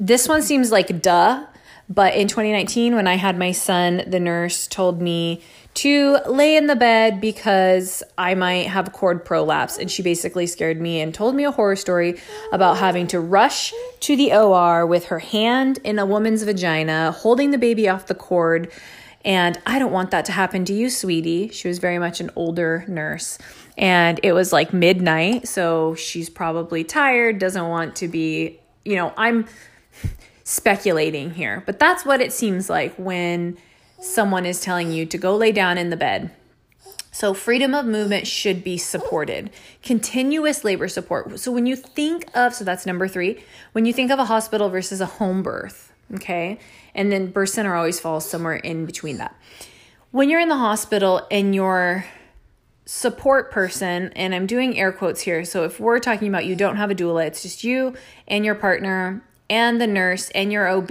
this 0.00 0.28
one 0.28 0.42
seems 0.42 0.72
like 0.72 1.02
duh, 1.02 1.44
but 1.88 2.14
in 2.14 2.26
2019, 2.26 2.94
when 2.94 3.06
I 3.06 3.14
had 3.14 3.38
my 3.38 3.52
son, 3.52 4.02
the 4.06 4.18
nurse 4.18 4.66
told 4.66 5.00
me 5.00 5.42
to 5.74 6.18
lay 6.26 6.56
in 6.56 6.66
the 6.66 6.74
bed 6.74 7.20
because 7.20 8.02
I 8.16 8.34
might 8.34 8.66
have 8.66 8.92
cord 8.92 9.24
prolapse. 9.24 9.78
And 9.78 9.90
she 9.90 10.02
basically 10.02 10.46
scared 10.46 10.80
me 10.80 11.00
and 11.00 11.14
told 11.14 11.34
me 11.34 11.44
a 11.44 11.50
horror 11.50 11.76
story 11.76 12.18
about 12.50 12.78
having 12.78 13.06
to 13.08 13.20
rush 13.20 13.72
to 14.00 14.16
the 14.16 14.32
OR 14.32 14.86
with 14.86 15.06
her 15.06 15.18
hand 15.18 15.78
in 15.84 15.98
a 15.98 16.06
woman's 16.06 16.42
vagina, 16.42 17.12
holding 17.12 17.50
the 17.50 17.58
baby 17.58 17.88
off 17.88 18.06
the 18.06 18.14
cord. 18.14 18.72
And 19.24 19.60
I 19.66 19.78
don't 19.78 19.92
want 19.92 20.12
that 20.12 20.24
to 20.26 20.32
happen 20.32 20.64
to 20.64 20.72
you, 20.72 20.88
sweetie. 20.88 21.50
She 21.50 21.68
was 21.68 21.78
very 21.78 21.98
much 21.98 22.20
an 22.20 22.30
older 22.36 22.84
nurse. 22.88 23.38
And 23.76 24.18
it 24.22 24.32
was 24.32 24.52
like 24.52 24.72
midnight. 24.72 25.46
So 25.46 25.94
she's 25.94 26.30
probably 26.30 26.84
tired, 26.84 27.38
doesn't 27.38 27.68
want 27.68 27.96
to 27.96 28.08
be, 28.08 28.60
you 28.84 28.96
know, 28.96 29.12
I'm 29.16 29.46
speculating 30.48 31.32
here, 31.32 31.64
but 31.66 31.80
that's 31.80 32.04
what 32.04 32.20
it 32.20 32.32
seems 32.32 32.70
like 32.70 32.94
when 32.94 33.58
someone 34.00 34.46
is 34.46 34.60
telling 34.60 34.92
you 34.92 35.04
to 35.04 35.18
go 35.18 35.34
lay 35.34 35.50
down 35.50 35.76
in 35.76 35.90
the 35.90 35.96
bed. 35.96 36.30
So, 37.10 37.34
freedom 37.34 37.74
of 37.74 37.84
movement 37.84 38.28
should 38.28 38.62
be 38.62 38.78
supported. 38.78 39.50
Continuous 39.82 40.62
labor 40.62 40.86
support. 40.86 41.40
So, 41.40 41.50
when 41.50 41.66
you 41.66 41.74
think 41.74 42.28
of, 42.32 42.54
so 42.54 42.62
that's 42.62 42.86
number 42.86 43.08
three, 43.08 43.42
when 43.72 43.86
you 43.86 43.92
think 43.92 44.12
of 44.12 44.20
a 44.20 44.26
hospital 44.26 44.68
versus 44.68 45.00
a 45.00 45.06
home 45.06 45.42
birth, 45.42 45.92
okay, 46.14 46.60
and 46.94 47.10
then 47.10 47.32
birth 47.32 47.48
center 47.48 47.74
always 47.74 47.98
falls 47.98 48.24
somewhere 48.24 48.54
in 48.54 48.86
between 48.86 49.16
that. 49.16 49.34
When 50.12 50.30
you're 50.30 50.40
in 50.40 50.48
the 50.48 50.58
hospital 50.58 51.26
and 51.28 51.56
your 51.56 52.04
support 52.84 53.50
person, 53.50 54.12
and 54.14 54.32
I'm 54.32 54.46
doing 54.46 54.78
air 54.78 54.92
quotes 54.92 55.22
here, 55.22 55.44
so 55.44 55.64
if 55.64 55.80
we're 55.80 55.98
talking 55.98 56.28
about 56.28 56.44
you 56.44 56.54
don't 56.54 56.76
have 56.76 56.92
a 56.92 56.94
doula, 56.94 57.26
it's 57.26 57.42
just 57.42 57.64
you 57.64 57.94
and 58.28 58.44
your 58.44 58.54
partner 58.54 59.24
and 59.48 59.80
the 59.80 59.86
nurse 59.86 60.30
and 60.30 60.52
your 60.52 60.68
OB, 60.68 60.90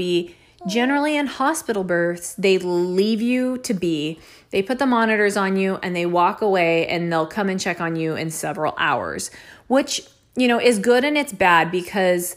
generally 0.68 1.16
in 1.16 1.28
hospital 1.28 1.84
births, 1.84 2.34
they 2.36 2.58
leave 2.58 3.22
you 3.22 3.58
to 3.60 3.74
be. 3.74 4.20
They 4.52 4.62
put 4.62 4.80
the 4.80 4.86
monitors 4.86 5.38
on 5.38 5.58
you 5.58 5.78
and 5.84 5.96
they 5.96 6.06
walk 6.06 6.42
away 6.42 6.88
and 6.88 7.12
they'll 7.12 7.28
come 7.28 7.50
and 7.50 7.60
check 7.60 7.82
on 7.82 7.96
you 7.96 8.16
in 8.16 8.32
several 8.32 8.74
hours, 8.78 9.32
which, 9.68 10.02
you 10.36 10.48
know, 10.48 10.60
is 10.60 10.80
good 10.80 11.04
and 11.04 11.18
it's 11.18 11.34
bad 11.34 11.72
because 11.72 12.36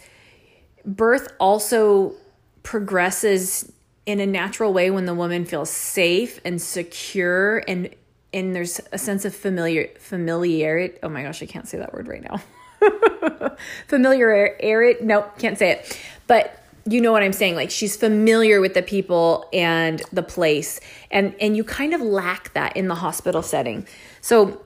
birth 0.85 1.33
also 1.39 2.15
progresses 2.63 3.73
in 4.07 4.21
a 4.21 4.27
natural 4.27 4.73
way 4.73 4.91
when 4.91 5.05
the 5.05 5.15
woman 5.15 5.45
feels 5.45 5.71
safe 5.71 6.41
and 6.45 6.61
secure 6.61 7.63
and 7.69 7.95
and 8.33 8.55
there's 8.55 8.81
a 8.93 8.99
sense 8.99 9.25
of 9.25 9.35
familiar 9.35 9.89
familiarity. 9.99 10.99
Oh 11.03 11.09
my 11.09 11.23
gosh, 11.23 11.43
I 11.43 11.47
can't 11.47 11.67
say 11.67 11.79
that 11.79 11.95
word 11.95 12.09
right 12.09 12.23
now. 12.23 12.43
familiar 13.87 14.30
air 14.30 14.56
arid 14.61 15.02
nope 15.02 15.30
can't 15.38 15.58
say 15.58 15.70
it 15.70 16.00
but 16.26 16.62
you 16.87 17.00
know 17.00 17.12
what 17.12 17.23
i'm 17.23 17.32
saying 17.32 17.54
like 17.54 17.70
she's 17.70 17.97
familiar 17.97 18.61
with 18.61 18.75
the 18.75 18.82
people 18.82 19.49
and 19.52 20.02
the 20.12 20.23
place 20.23 20.80
and 21.11 21.35
and 21.40 21.56
you 21.56 21.64
kind 21.64 21.92
of 21.92 22.00
lack 22.00 22.52
that 22.54 22.76
in 22.76 22.88
the 22.88 22.94
hospital 22.94 23.42
setting 23.42 23.87
so 24.20 24.61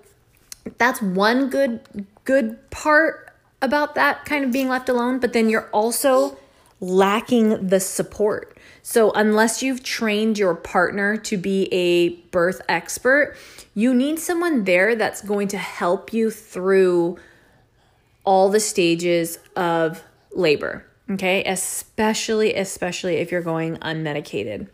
that's 0.79 1.01
one 1.03 1.49
good 1.49 2.07
good 2.25 2.71
part 2.71 3.33
about 3.63 3.95
that 3.95 4.25
kind 4.25 4.45
of 4.45 4.53
being 4.53 4.69
left 4.69 4.89
alone, 4.89 5.21
but 5.21 5.33
then 5.33 5.49
you're 5.49 5.71
also 5.71 6.37
lacking 6.81 7.69
the 7.69 7.81
support. 7.81 8.59
So, 8.83 9.13
unless 9.13 9.63
you've 9.63 9.85
trained 9.85 10.39
your 10.39 10.57
partner 10.57 11.17
to 11.19 11.37
be 11.37 11.73
a 11.73 12.11
birth 12.31 12.61
expert, 12.69 13.37
you 13.75 13.95
need 13.95 14.19
someone 14.19 14.65
there 14.65 14.97
that's 14.97 15.23
going 15.23 15.49
to 15.49 15.59
help 15.59 16.13
you 16.13 16.31
through 16.33 17.19
all 18.25 18.49
the 18.49 18.61
stages 18.61 19.39
of 19.57 20.03
labor. 20.33 20.87
Okay, 21.11 21.43
especially 21.45 22.55
especially 22.55 23.17
if 23.17 23.31
you're 23.31 23.43
going 23.43 23.77
unmedicated. 23.79 24.69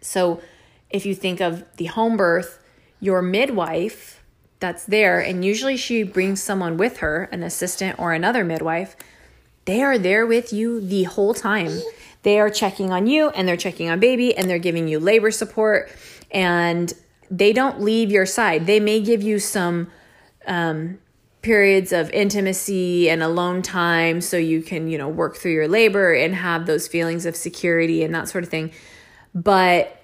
So, 0.00 0.40
if 0.88 1.04
you 1.04 1.14
think 1.14 1.40
of 1.40 1.64
the 1.76 1.86
home 1.86 2.16
birth, 2.16 2.62
your 3.00 3.20
midwife 3.22 4.22
that's 4.60 4.84
there, 4.84 5.20
and 5.20 5.44
usually 5.44 5.76
she 5.76 6.04
brings 6.04 6.42
someone 6.42 6.76
with 6.76 6.98
her, 6.98 7.24
an 7.32 7.42
assistant 7.42 7.98
or 7.98 8.12
another 8.12 8.44
midwife, 8.44 8.96
they 9.66 9.82
are 9.82 9.98
there 9.98 10.24
with 10.24 10.52
you 10.52 10.80
the 10.80 11.04
whole 11.04 11.34
time. 11.34 11.80
They 12.22 12.40
are 12.40 12.50
checking 12.50 12.92
on 12.92 13.06
you 13.06 13.30
and 13.30 13.46
they're 13.46 13.56
checking 13.56 13.90
on 13.90 14.00
baby 14.00 14.34
and 14.36 14.48
they're 14.48 14.58
giving 14.58 14.88
you 14.88 14.98
labor 14.98 15.30
support 15.30 15.90
and 16.30 16.92
they 17.30 17.52
don't 17.52 17.80
leave 17.80 18.10
your 18.10 18.26
side. 18.26 18.66
They 18.66 18.80
may 18.80 19.00
give 19.00 19.22
you 19.22 19.38
some 19.38 19.88
um, 20.46 20.98
periods 21.46 21.92
of 21.92 22.10
intimacy 22.10 23.08
and 23.08 23.22
alone 23.22 23.62
time 23.62 24.20
so 24.20 24.36
you 24.36 24.60
can, 24.60 24.88
you 24.88 24.98
know, 24.98 25.08
work 25.08 25.36
through 25.36 25.52
your 25.52 25.68
labor 25.68 26.12
and 26.12 26.34
have 26.34 26.66
those 26.66 26.88
feelings 26.88 27.24
of 27.24 27.36
security 27.36 28.02
and 28.02 28.12
that 28.12 28.28
sort 28.28 28.42
of 28.42 28.50
thing. 28.50 28.72
But 29.32 29.96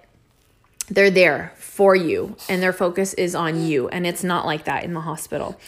they're 0.88 1.10
there 1.10 1.52
for 1.56 1.96
you 1.96 2.36
and 2.48 2.62
their 2.62 2.72
focus 2.72 3.12
is 3.14 3.34
on 3.34 3.60
you. 3.60 3.88
And 3.88 4.06
it's 4.06 4.22
not 4.22 4.46
like 4.46 4.66
that 4.66 4.84
in 4.84 4.94
the 4.94 5.00
hospital. 5.00 5.58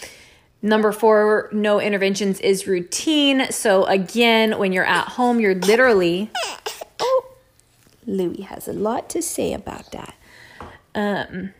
Number 0.62 0.92
four, 0.92 1.48
no 1.50 1.80
interventions 1.80 2.38
is 2.38 2.68
routine. 2.68 3.50
So, 3.50 3.84
again, 3.86 4.56
when 4.58 4.72
you're 4.72 4.84
at 4.84 5.08
home, 5.08 5.40
you're 5.40 5.56
literally. 5.56 6.30
Oh, 7.00 7.34
Louis 8.06 8.42
has 8.42 8.68
a 8.68 8.72
lot 8.72 9.10
to 9.10 9.20
say 9.20 9.52
about 9.52 9.90
that. 9.90 10.14
Um, 10.94 11.52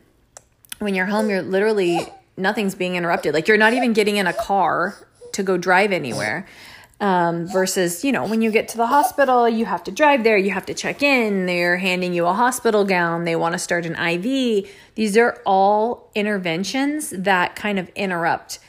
when 0.79 0.95
you're 0.95 1.07
home, 1.07 1.29
you're 1.29 1.43
literally 1.43 1.99
nothing's 2.37 2.75
being 2.75 2.97
interrupted. 2.97 3.35
Like 3.35 3.49
you're 3.49 3.57
not 3.57 3.73
even 3.73 3.93
getting 3.93 4.17
in 4.17 4.27
a 4.27 4.33
car 4.33 4.97
to 5.33 5.43
go 5.43 5.57
drive 5.57 5.93
anywhere. 5.93 6.47
Um, 7.01 7.49
versus, 7.49 8.05
you 8.05 8.13
know, 8.13 8.27
when 8.27 8.41
you 8.41 8.53
get 8.53 8.69
to 8.69 8.77
the 8.77 8.87
hospital, 8.87 9.49
you 9.49 9.67
have 9.67 9.83
to 9.85 9.91
drive 9.91 10.23
there, 10.23 10.39
you 10.39 10.53
have 10.53 10.65
to 10.67 10.75
check 10.75 11.03
in, 11.03 11.45
they're 11.45 11.77
handing 11.77 12.15
you 12.15 12.25
a 12.25 12.33
hospital 12.33 12.85
gown, 12.85 13.25
they 13.25 13.35
want 13.35 13.53
to 13.53 13.59
start 13.59 13.85
an 13.85 13.97
IV. 13.97 14.71
These 14.95 15.17
are 15.17 15.43
all 15.45 16.09
interventions 16.15 17.11
that 17.11 17.57
kind 17.57 17.81
of 17.81 17.91
interrupt 17.91 18.61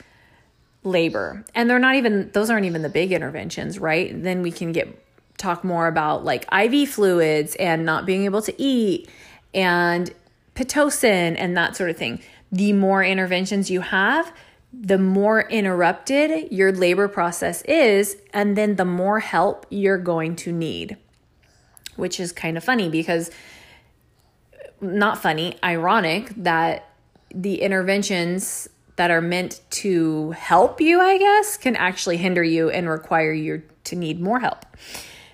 labor. 0.82 1.44
And 1.54 1.70
they're 1.70 1.78
not 1.78 1.94
even, 1.94 2.30
those 2.32 2.50
aren't 2.50 2.66
even 2.66 2.82
the 2.82 2.88
big 2.88 3.12
interventions, 3.12 3.78
right? 3.78 4.10
Then 4.22 4.42
we 4.42 4.50
can 4.50 4.72
get, 4.72 4.88
talk 5.38 5.62
more 5.62 5.86
about 5.86 6.24
like 6.24 6.46
IV 6.52 6.90
fluids 6.90 7.54
and 7.56 7.86
not 7.86 8.06
being 8.06 8.24
able 8.24 8.42
to 8.42 8.60
eat 8.60 9.08
and 9.54 10.12
Pitocin 10.54 11.36
and 11.38 11.56
that 11.56 11.76
sort 11.76 11.90
of 11.90 11.96
thing. 11.96 12.20
The 12.52 12.72
more 12.72 13.04
interventions 13.04 13.70
you 13.70 13.80
have, 13.80 14.32
the 14.72 14.98
more 14.98 15.48
interrupted 15.48 16.52
your 16.52 16.72
labor 16.72 17.08
process 17.08 17.62
is, 17.62 18.16
and 18.32 18.56
then 18.56 18.76
the 18.76 18.84
more 18.84 19.20
help 19.20 19.66
you're 19.70 19.98
going 19.98 20.36
to 20.36 20.52
need. 20.52 20.96
Which 21.96 22.20
is 22.20 22.32
kind 22.32 22.56
of 22.56 22.64
funny 22.64 22.88
because, 22.88 23.30
not 24.80 25.18
funny, 25.22 25.56
ironic 25.64 26.30
that 26.36 26.90
the 27.34 27.62
interventions 27.62 28.68
that 28.96 29.10
are 29.10 29.20
meant 29.20 29.60
to 29.70 30.30
help 30.32 30.80
you, 30.80 31.00
I 31.00 31.18
guess, 31.18 31.56
can 31.56 31.76
actually 31.76 32.16
hinder 32.16 32.42
you 32.42 32.70
and 32.70 32.88
require 32.88 33.32
you 33.32 33.62
to 33.84 33.96
need 33.96 34.20
more 34.20 34.40
help. 34.40 34.64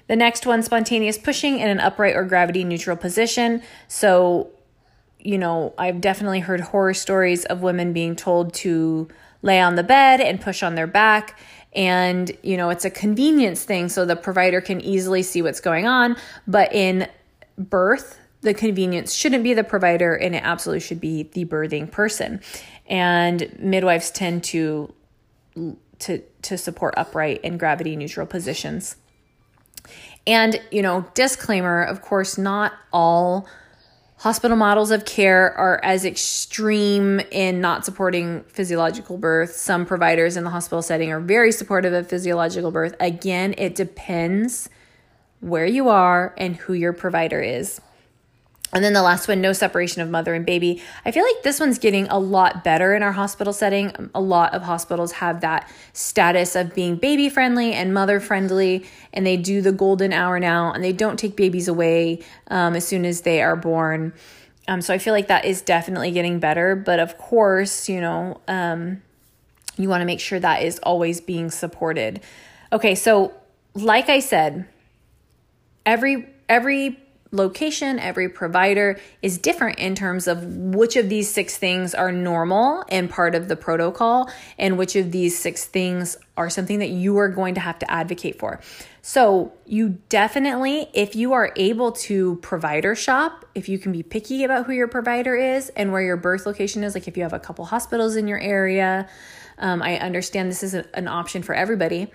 The 0.09 0.17
next 0.17 0.47
one, 0.47 0.63
spontaneous 0.63 1.17
pushing 1.17 1.59
in 1.59 1.69
an 1.69 1.81
upright 1.81 2.15
or 2.15 2.25
gravity 2.25 2.65
neutral 2.65 2.97
position. 2.97 3.63
So, 3.89 4.51
you 5.23 5.39
know, 5.39 5.73
I've 5.79 6.01
definitely 6.01 6.41
heard 6.41 6.61
horror 6.61 6.95
stories 6.95 7.45
of 7.45 7.63
women 7.63 7.93
being 7.93 8.17
told 8.17 8.55
to 8.55 9.09
lay 9.43 9.61
on 9.61 9.77
the 9.77 9.83
bed 9.83 10.21
and 10.21 10.41
push 10.41 10.63
on 10.63 10.75
their 10.75 10.87
back. 10.87 11.39
And, 11.75 12.31
you 12.43 12.57
know, 12.57 12.71
it's 12.71 12.85
a 12.85 12.91
convenience 12.91 13.65
thing 13.65 13.89
so 13.89 14.05
the 14.05 14.17
provider 14.17 14.61
can 14.61 14.81
easily 14.81 15.23
see 15.23 15.41
what's 15.43 15.61
going 15.61 15.87
on. 15.87 16.17
But 16.47 16.73
in 16.75 17.09
birth, 17.57 18.19
the 18.43 18.53
convenience 18.53 19.15
shouldn't 19.15 19.45
be 19.45 19.55
the 19.55 19.65
provider 19.65 20.15
and 20.15 20.35
it 20.35 20.43
absolutely 20.45 20.81
should 20.81 21.01
be 21.01 21.23
the 21.23 21.45
birthing 21.45 21.91
person. 21.91 22.41
And 22.87 23.57
midwives 23.59 24.11
tend 24.11 24.45
to 24.45 24.93
to 26.01 26.23
to 26.43 26.59
support 26.59 26.95
upright 26.97 27.41
and 27.45 27.59
gravity 27.59 27.95
neutral 27.95 28.27
positions. 28.27 28.97
And, 30.27 30.61
you 30.71 30.83
know, 30.83 31.07
disclaimer, 31.15 31.83
of 31.83 32.03
course, 32.03 32.37
not 32.39 32.73
all 32.93 33.47
Hospital 34.23 34.57
models 34.57 34.93
of 34.93 35.05
care 35.05 35.53
are 35.59 35.81
as 35.83 36.05
extreme 36.05 37.19
in 37.33 37.61
not 37.61 37.85
supporting 37.85 38.45
physiological 38.45 39.19
birth. 39.19 39.51
Some 39.57 39.85
providers 39.85 40.37
in 40.37 40.45
the 40.45 40.51
hospital 40.51 40.81
setting 40.81 41.11
are 41.11 41.19
very 41.19 41.51
supportive 41.51 41.93
of 41.93 42.07
physiological 42.07 42.71
birth. 42.71 42.95
Again, 43.01 43.53
it 43.59 43.75
depends 43.75 44.69
where 45.41 45.67
you 45.67 45.89
are 45.89 46.37
and 46.39 46.55
who 46.55 46.73
your 46.73 46.93
provider 46.93 47.41
is. 47.41 47.81
And 48.75 48.83
then 48.83 48.95
the 48.95 49.03
last 49.03 49.29
one, 49.29 49.43
no 49.43 49.53
separation 49.53 50.01
of 50.01 50.09
mother 50.09 50.33
and 50.33 50.47
baby. 50.47 50.83
I 51.05 51.11
feel 51.11 51.25
like 51.25 51.43
this 51.43 51.61
one's 51.61 51.79
getting 51.79 52.09
a 52.09 52.19
lot 52.19 52.65
better 52.65 52.95
in 52.95 53.03
our 53.03 53.13
hospital 53.13 53.53
setting. 53.53 54.11
A 54.15 54.21
lot 54.21 54.55
of 54.55 54.63
hospitals 54.63 55.13
have 55.13 55.43
that 55.43 55.71
status 55.93 56.57
of 56.57 56.75
being 56.75 56.97
baby 56.97 57.29
friendly 57.29 57.75
and 57.75 57.93
mother 57.93 58.19
friendly, 58.19 58.87
and 59.13 59.27
they 59.27 59.37
do 59.37 59.61
the 59.61 59.73
golden 59.73 60.15
hour 60.15 60.41
now, 60.41 60.73
and 60.73 60.83
they 60.83 60.93
don't 60.93 61.19
take 61.19 61.37
babies 61.37 61.69
away 61.69 62.21
um, 62.49 62.75
as 62.75 62.87
soon 62.87 63.05
as 63.05 63.21
they 63.21 63.43
are 63.43 63.57
born. 63.57 64.15
Um, 64.69 64.81
so 64.81 64.95
I 64.95 64.99
feel 64.99 65.13
like 65.13 65.29
that 65.29 65.45
is 65.45 65.61
definitely 65.61 66.11
getting 66.11 66.39
better. 66.39 66.75
But 66.75 66.99
of 66.99 67.19
course, 67.19 67.91
you 67.91 68.01
know, 68.01 68.41
um, 68.49 69.03
you 69.77 69.89
want 69.89 70.01
to 70.01 70.07
make 70.07 70.21
sure 70.21 70.41
that 70.41 70.63
is 70.63 70.79
always 70.79 71.21
being 71.21 71.51
supported. 71.51 72.21
Okay, 72.73 72.95
so 72.95 73.35
like 73.75 74.09
I 74.09 74.21
said, 74.21 74.67
every 75.85 76.29
every 76.49 76.99
location, 77.33 77.99
every 77.99 78.29
provider 78.29 79.01
is 79.23 79.39
different 79.39 79.79
in 79.79 79.95
terms 79.95 80.29
of 80.29 80.45
which 80.45 80.97
of 80.97 81.09
these 81.09 81.31
six 81.31 81.57
things 81.57 81.95
are 81.95 82.13
normal 82.13 82.85
and 82.89 83.09
part 83.09 83.35
of 83.35 83.49
the 83.49 83.57
protocol, 83.57 84.31
and 84.59 84.79
which 84.79 84.95
of 84.95 85.11
these 85.11 85.39
six 85.39 85.65
things 85.65 86.17
are 86.37 86.51
something 86.51 86.79
that 86.79 86.91
you 86.91 87.17
are 87.19 87.29
going 87.29 87.55
to 87.55 87.61
have 87.61 87.79
to 87.79 87.91
advocate 87.91 88.39
for. 88.39 88.61
So, 89.01 89.53
you 89.67 89.99
definitely, 90.11 90.89
if 90.93 91.17
you 91.17 91.33
are 91.33 91.53
able 91.57 91.93
to 91.93 92.37
provider 92.37 92.95
shop, 92.95 93.45
if 93.55 93.69
you 93.69 93.79
can 93.79 93.91
be 93.91 94.03
picky 94.03 94.45
about 94.45 94.67
who 94.67 94.73
your 94.73 94.87
provider 94.87 95.35
is 95.35 95.71
and 95.71 95.91
where 95.91 96.03
your 96.03 96.17
birth 96.17 96.47
location 96.47 96.85
is, 96.85 96.95
like 96.95 97.09
if 97.09 97.17
you 97.17 97.23
have 97.25 97.33
a 97.33 97.41
couple 97.41 97.65
hospitals 97.65 98.15
in 98.15 98.29
your 98.29 98.39
area, 98.39 99.09
um, 99.59 99.83
I 99.83 99.99
understand 99.99 100.51
this 100.51 100.63
is 100.63 100.75
an 100.75 101.09
option 101.09 101.43
for 101.43 101.55
everybody, 101.55 102.11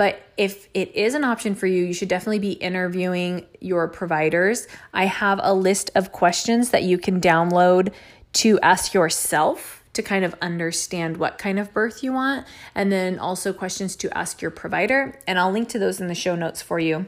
but 0.00 0.22
if 0.38 0.66
it 0.72 0.96
is 0.96 1.12
an 1.12 1.24
option 1.24 1.54
for 1.54 1.66
you, 1.66 1.84
you 1.84 1.92
should 1.92 2.08
definitely 2.08 2.38
be 2.38 2.52
interviewing 2.52 3.44
your 3.60 3.86
providers. 3.86 4.66
I 4.94 5.04
have 5.04 5.38
a 5.42 5.52
list 5.52 5.90
of 5.94 6.10
questions 6.10 6.70
that 6.70 6.84
you 6.84 6.96
can 6.96 7.20
download 7.20 7.92
to 8.32 8.58
ask 8.60 8.94
yourself 8.94 9.84
to 9.92 10.02
kind 10.02 10.24
of 10.24 10.34
understand 10.40 11.18
what 11.18 11.36
kind 11.36 11.58
of 11.58 11.74
birth 11.74 12.02
you 12.02 12.14
want, 12.14 12.46
and 12.74 12.90
then 12.90 13.18
also 13.18 13.52
questions 13.52 13.94
to 13.96 14.16
ask 14.16 14.40
your 14.40 14.50
provider. 14.50 15.18
And 15.26 15.38
I'll 15.38 15.52
link 15.52 15.68
to 15.68 15.78
those 15.78 16.00
in 16.00 16.06
the 16.06 16.14
show 16.14 16.34
notes 16.34 16.62
for 16.62 16.78
you. 16.78 17.04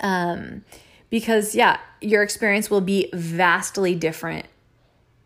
Um, 0.00 0.64
because, 1.10 1.54
yeah, 1.54 1.78
your 2.00 2.22
experience 2.22 2.70
will 2.70 2.80
be 2.80 3.10
vastly 3.12 3.94
different 3.94 4.46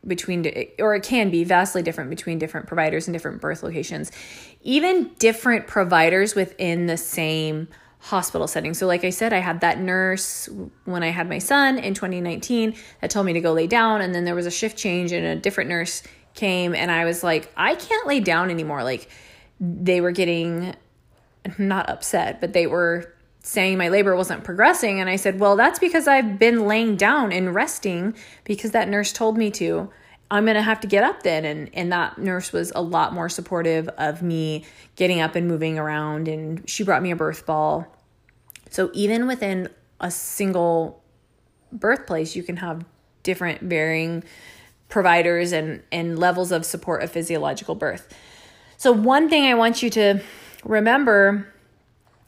between 0.06 0.46
or 0.78 0.94
it 0.94 1.02
can 1.02 1.30
be 1.30 1.44
vastly 1.44 1.82
different 1.82 2.10
between 2.10 2.38
different 2.38 2.66
providers 2.66 3.06
and 3.06 3.14
different 3.14 3.40
birth 3.40 3.62
locations. 3.62 4.12
Even 4.62 5.10
different 5.18 5.66
providers 5.66 6.34
within 6.34 6.86
the 6.86 6.96
same 6.96 7.68
hospital 7.98 8.46
setting. 8.46 8.72
So 8.74 8.86
like 8.86 9.04
i 9.04 9.10
said 9.10 9.32
i 9.32 9.38
had 9.38 9.60
that 9.62 9.80
nurse 9.80 10.48
when 10.84 11.02
i 11.02 11.08
had 11.08 11.28
my 11.28 11.38
son 11.38 11.78
in 11.78 11.94
2019 11.94 12.76
that 13.00 13.10
told 13.10 13.26
me 13.26 13.32
to 13.32 13.40
go 13.40 13.52
lay 13.52 13.66
down 13.66 14.00
and 14.00 14.14
then 14.14 14.24
there 14.24 14.34
was 14.34 14.46
a 14.46 14.50
shift 14.50 14.76
change 14.76 15.10
and 15.12 15.26
a 15.26 15.34
different 15.34 15.70
nurse 15.70 16.02
came 16.34 16.74
and 16.74 16.90
i 16.90 17.04
was 17.04 17.24
like 17.24 17.52
i 17.56 17.74
can't 17.74 18.06
lay 18.06 18.20
down 18.20 18.50
anymore. 18.50 18.84
Like 18.84 19.10
they 19.58 20.00
were 20.00 20.12
getting 20.12 20.74
not 21.58 21.90
upset 21.90 22.40
but 22.40 22.52
they 22.52 22.66
were 22.66 23.12
saying 23.46 23.78
my 23.78 23.88
labor 23.88 24.16
wasn't 24.16 24.42
progressing. 24.42 25.00
And 25.00 25.08
I 25.08 25.14
said, 25.14 25.38
Well, 25.38 25.54
that's 25.54 25.78
because 25.78 26.08
I've 26.08 26.38
been 26.38 26.66
laying 26.66 26.96
down 26.96 27.30
and 27.30 27.54
resting 27.54 28.16
because 28.44 28.72
that 28.72 28.88
nurse 28.88 29.12
told 29.12 29.38
me 29.38 29.50
to. 29.52 29.90
I'm 30.28 30.44
going 30.44 30.56
to 30.56 30.62
have 30.62 30.80
to 30.80 30.88
get 30.88 31.04
up 31.04 31.22
then. 31.22 31.44
And, 31.44 31.70
and 31.72 31.92
that 31.92 32.18
nurse 32.18 32.52
was 32.52 32.72
a 32.74 32.82
lot 32.82 33.14
more 33.14 33.28
supportive 33.28 33.88
of 33.90 34.22
me 34.22 34.64
getting 34.96 35.20
up 35.20 35.36
and 35.36 35.46
moving 35.46 35.78
around. 35.78 36.26
And 36.26 36.68
she 36.68 36.82
brought 36.82 37.00
me 37.00 37.12
a 37.12 37.16
birth 37.16 37.46
ball. 37.46 37.86
So 38.70 38.90
even 38.92 39.28
within 39.28 39.68
a 40.00 40.10
single 40.10 41.00
birthplace, 41.70 42.34
you 42.34 42.42
can 42.42 42.56
have 42.56 42.84
different 43.22 43.60
varying 43.60 44.24
providers 44.88 45.52
and, 45.52 45.84
and 45.92 46.18
levels 46.18 46.50
of 46.50 46.64
support 46.64 47.04
of 47.04 47.12
physiological 47.12 47.76
birth. 47.76 48.12
So, 48.76 48.92
one 48.92 49.30
thing 49.30 49.44
I 49.44 49.54
want 49.54 49.82
you 49.82 49.90
to 49.90 50.20
remember 50.64 51.46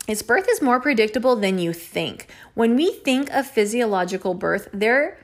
is 0.09 0.23
birth 0.23 0.49
is 0.51 0.63
more 0.63 0.81
predictable 0.81 1.37
than 1.37 1.59
you 1.59 1.73
think. 1.73 2.29
When 2.55 2.75
we 2.75 2.93
think 2.93 3.31
of 3.31 3.47
physiological 3.47 4.35
birth, 4.35 4.69
there 4.73 5.19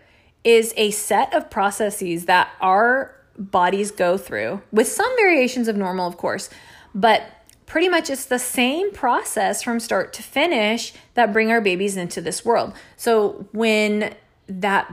is 0.45 0.75
a 0.76 0.91
set 0.91 1.33
of 1.35 1.50
processes 1.50 2.26
that 2.26 2.50
our 2.61 3.17
bodies 3.37 3.91
go 3.91 4.17
through 4.19 4.62
with 4.71 4.87
some 4.87 5.11
variations 5.17 5.67
of 5.67 5.76
normal, 5.76 6.07
of 6.07 6.17
course, 6.17 6.50
but 6.95 7.23
pretty 7.67 7.88
much 7.88 8.11
it's 8.11 8.26
the 8.26 8.38
same 8.38 8.93
process 8.93 9.62
from 9.62 9.81
start 9.81 10.12
to 10.12 10.23
finish 10.23 10.93
that 11.14 11.33
bring 11.33 11.50
our 11.50 11.62
babies 11.62 11.97
into 11.97 12.21
this 12.21 12.45
world. 12.45 12.75
So 12.97 13.49
when 13.53 14.14
that 14.47 14.93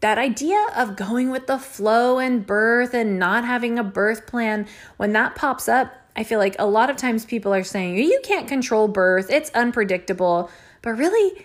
that 0.00 0.18
idea 0.18 0.66
of 0.76 0.96
going 0.96 1.30
with 1.30 1.46
the 1.46 1.58
flow 1.58 2.18
and 2.18 2.44
birth 2.44 2.92
and 2.92 3.20
not 3.20 3.44
having 3.44 3.78
a 3.78 3.84
birth 3.84 4.26
plan, 4.26 4.66
when 4.96 5.12
that 5.12 5.36
pops 5.36 5.68
up, 5.68 5.94
I 6.14 6.24
feel 6.24 6.38
like 6.38 6.56
a 6.58 6.66
lot 6.66 6.90
of 6.90 6.96
times 6.96 7.24
people 7.24 7.54
are 7.54 7.64
saying, 7.64 7.96
you 7.96 8.20
can't 8.22 8.46
control 8.46 8.88
birth, 8.88 9.30
it's 9.30 9.50
unpredictable. 9.50 10.50
But 10.82 10.92
really, 10.92 11.44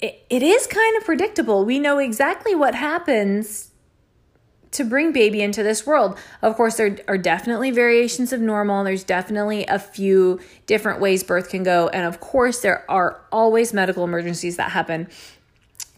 it, 0.00 0.24
it 0.28 0.42
is 0.42 0.66
kind 0.66 0.96
of 0.96 1.04
predictable. 1.04 1.64
We 1.64 1.78
know 1.78 1.98
exactly 1.98 2.54
what 2.54 2.74
happens 2.74 3.70
to 4.72 4.84
bring 4.84 5.12
baby 5.12 5.40
into 5.40 5.62
this 5.62 5.86
world. 5.86 6.18
Of 6.42 6.56
course, 6.56 6.76
there 6.76 6.98
are 7.08 7.16
definitely 7.16 7.70
variations 7.70 8.32
of 8.32 8.40
normal. 8.40 8.84
There's 8.84 9.04
definitely 9.04 9.64
a 9.66 9.78
few 9.78 10.40
different 10.66 11.00
ways 11.00 11.22
birth 11.22 11.48
can 11.48 11.62
go. 11.62 11.88
And 11.88 12.04
of 12.04 12.20
course, 12.20 12.60
there 12.60 12.88
are 12.90 13.22
always 13.32 13.72
medical 13.72 14.04
emergencies 14.04 14.56
that 14.56 14.72
happen. 14.72 15.08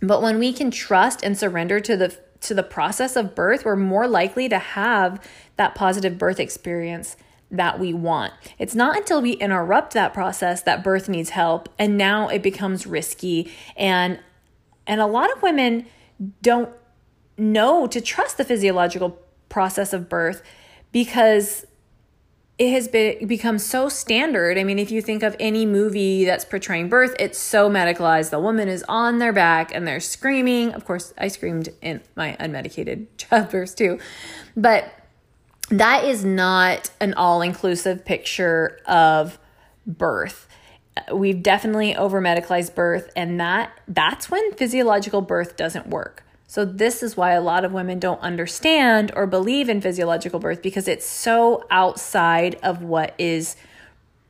But 0.00 0.22
when 0.22 0.38
we 0.38 0.52
can 0.52 0.70
trust 0.70 1.24
and 1.24 1.36
surrender 1.36 1.80
to 1.80 1.96
the 1.96 2.16
to 2.40 2.54
the 2.54 2.62
process 2.62 3.16
of 3.16 3.34
birth, 3.34 3.64
we're 3.64 3.74
more 3.74 4.06
likely 4.06 4.48
to 4.48 4.60
have 4.60 5.20
that 5.56 5.74
positive 5.74 6.18
birth 6.18 6.38
experience 6.38 7.16
that 7.50 7.78
we 7.78 7.94
want. 7.94 8.32
It's 8.58 8.74
not 8.74 8.96
until 8.96 9.22
we 9.22 9.32
interrupt 9.32 9.94
that 9.94 10.12
process 10.12 10.62
that 10.62 10.84
birth 10.84 11.08
needs 11.08 11.30
help 11.30 11.68
and 11.78 11.96
now 11.96 12.28
it 12.28 12.42
becomes 12.42 12.86
risky 12.86 13.50
and 13.76 14.20
and 14.86 15.00
a 15.00 15.06
lot 15.06 15.34
of 15.34 15.42
women 15.42 15.86
don't 16.42 16.70
know 17.36 17.86
to 17.86 18.00
trust 18.00 18.36
the 18.36 18.44
physiological 18.44 19.18
process 19.48 19.92
of 19.92 20.08
birth 20.08 20.42
because 20.92 21.66
it 22.58 22.72
has 22.72 22.88
been 22.88 23.26
become 23.28 23.58
so 23.58 23.88
standard. 23.88 24.58
I 24.58 24.64
mean, 24.64 24.80
if 24.80 24.90
you 24.90 25.00
think 25.00 25.22
of 25.22 25.36
any 25.38 25.64
movie 25.64 26.24
that's 26.24 26.44
portraying 26.44 26.88
birth, 26.88 27.14
it's 27.20 27.38
so 27.38 27.70
medicalized. 27.70 28.30
The 28.30 28.40
woman 28.40 28.68
is 28.68 28.84
on 28.88 29.18
their 29.18 29.32
back 29.32 29.72
and 29.72 29.86
they're 29.86 30.00
screaming. 30.00 30.72
Of 30.72 30.84
course, 30.84 31.14
I 31.16 31.28
screamed 31.28 31.68
in 31.80 32.00
my 32.16 32.36
unmedicated 32.40 33.06
childbirth 33.16 33.76
too. 33.76 34.00
But 34.56 34.92
that 35.70 36.04
is 36.04 36.24
not 36.24 36.90
an 37.00 37.14
all 37.14 37.42
inclusive 37.42 38.04
picture 38.04 38.80
of 38.86 39.38
birth. 39.86 40.48
We've 41.12 41.42
definitely 41.42 41.94
over 41.94 42.20
medicalized 42.20 42.74
birth, 42.74 43.10
and 43.14 43.38
that 43.40 43.70
that's 43.86 44.30
when 44.30 44.52
physiological 44.54 45.20
birth 45.20 45.56
doesn't 45.56 45.86
work. 45.88 46.24
So, 46.46 46.64
this 46.64 47.02
is 47.02 47.16
why 47.16 47.32
a 47.32 47.40
lot 47.40 47.64
of 47.64 47.72
women 47.72 47.98
don't 47.98 48.20
understand 48.20 49.12
or 49.14 49.26
believe 49.26 49.68
in 49.68 49.80
physiological 49.80 50.40
birth 50.40 50.62
because 50.62 50.88
it's 50.88 51.06
so 51.06 51.66
outside 51.70 52.58
of 52.62 52.82
what 52.82 53.14
is 53.18 53.54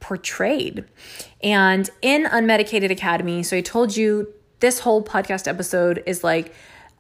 portrayed. 0.01 0.85
And 1.43 1.89
in 2.03 2.25
Unmedicated 2.25 2.91
Academy, 2.91 3.43
so 3.43 3.57
I 3.57 3.61
told 3.61 3.97
you 3.97 4.33
this 4.61 4.81
whole 4.81 5.03
podcast 5.03 5.47
episode 5.47 6.03
is 6.07 6.25
like 6.25 6.53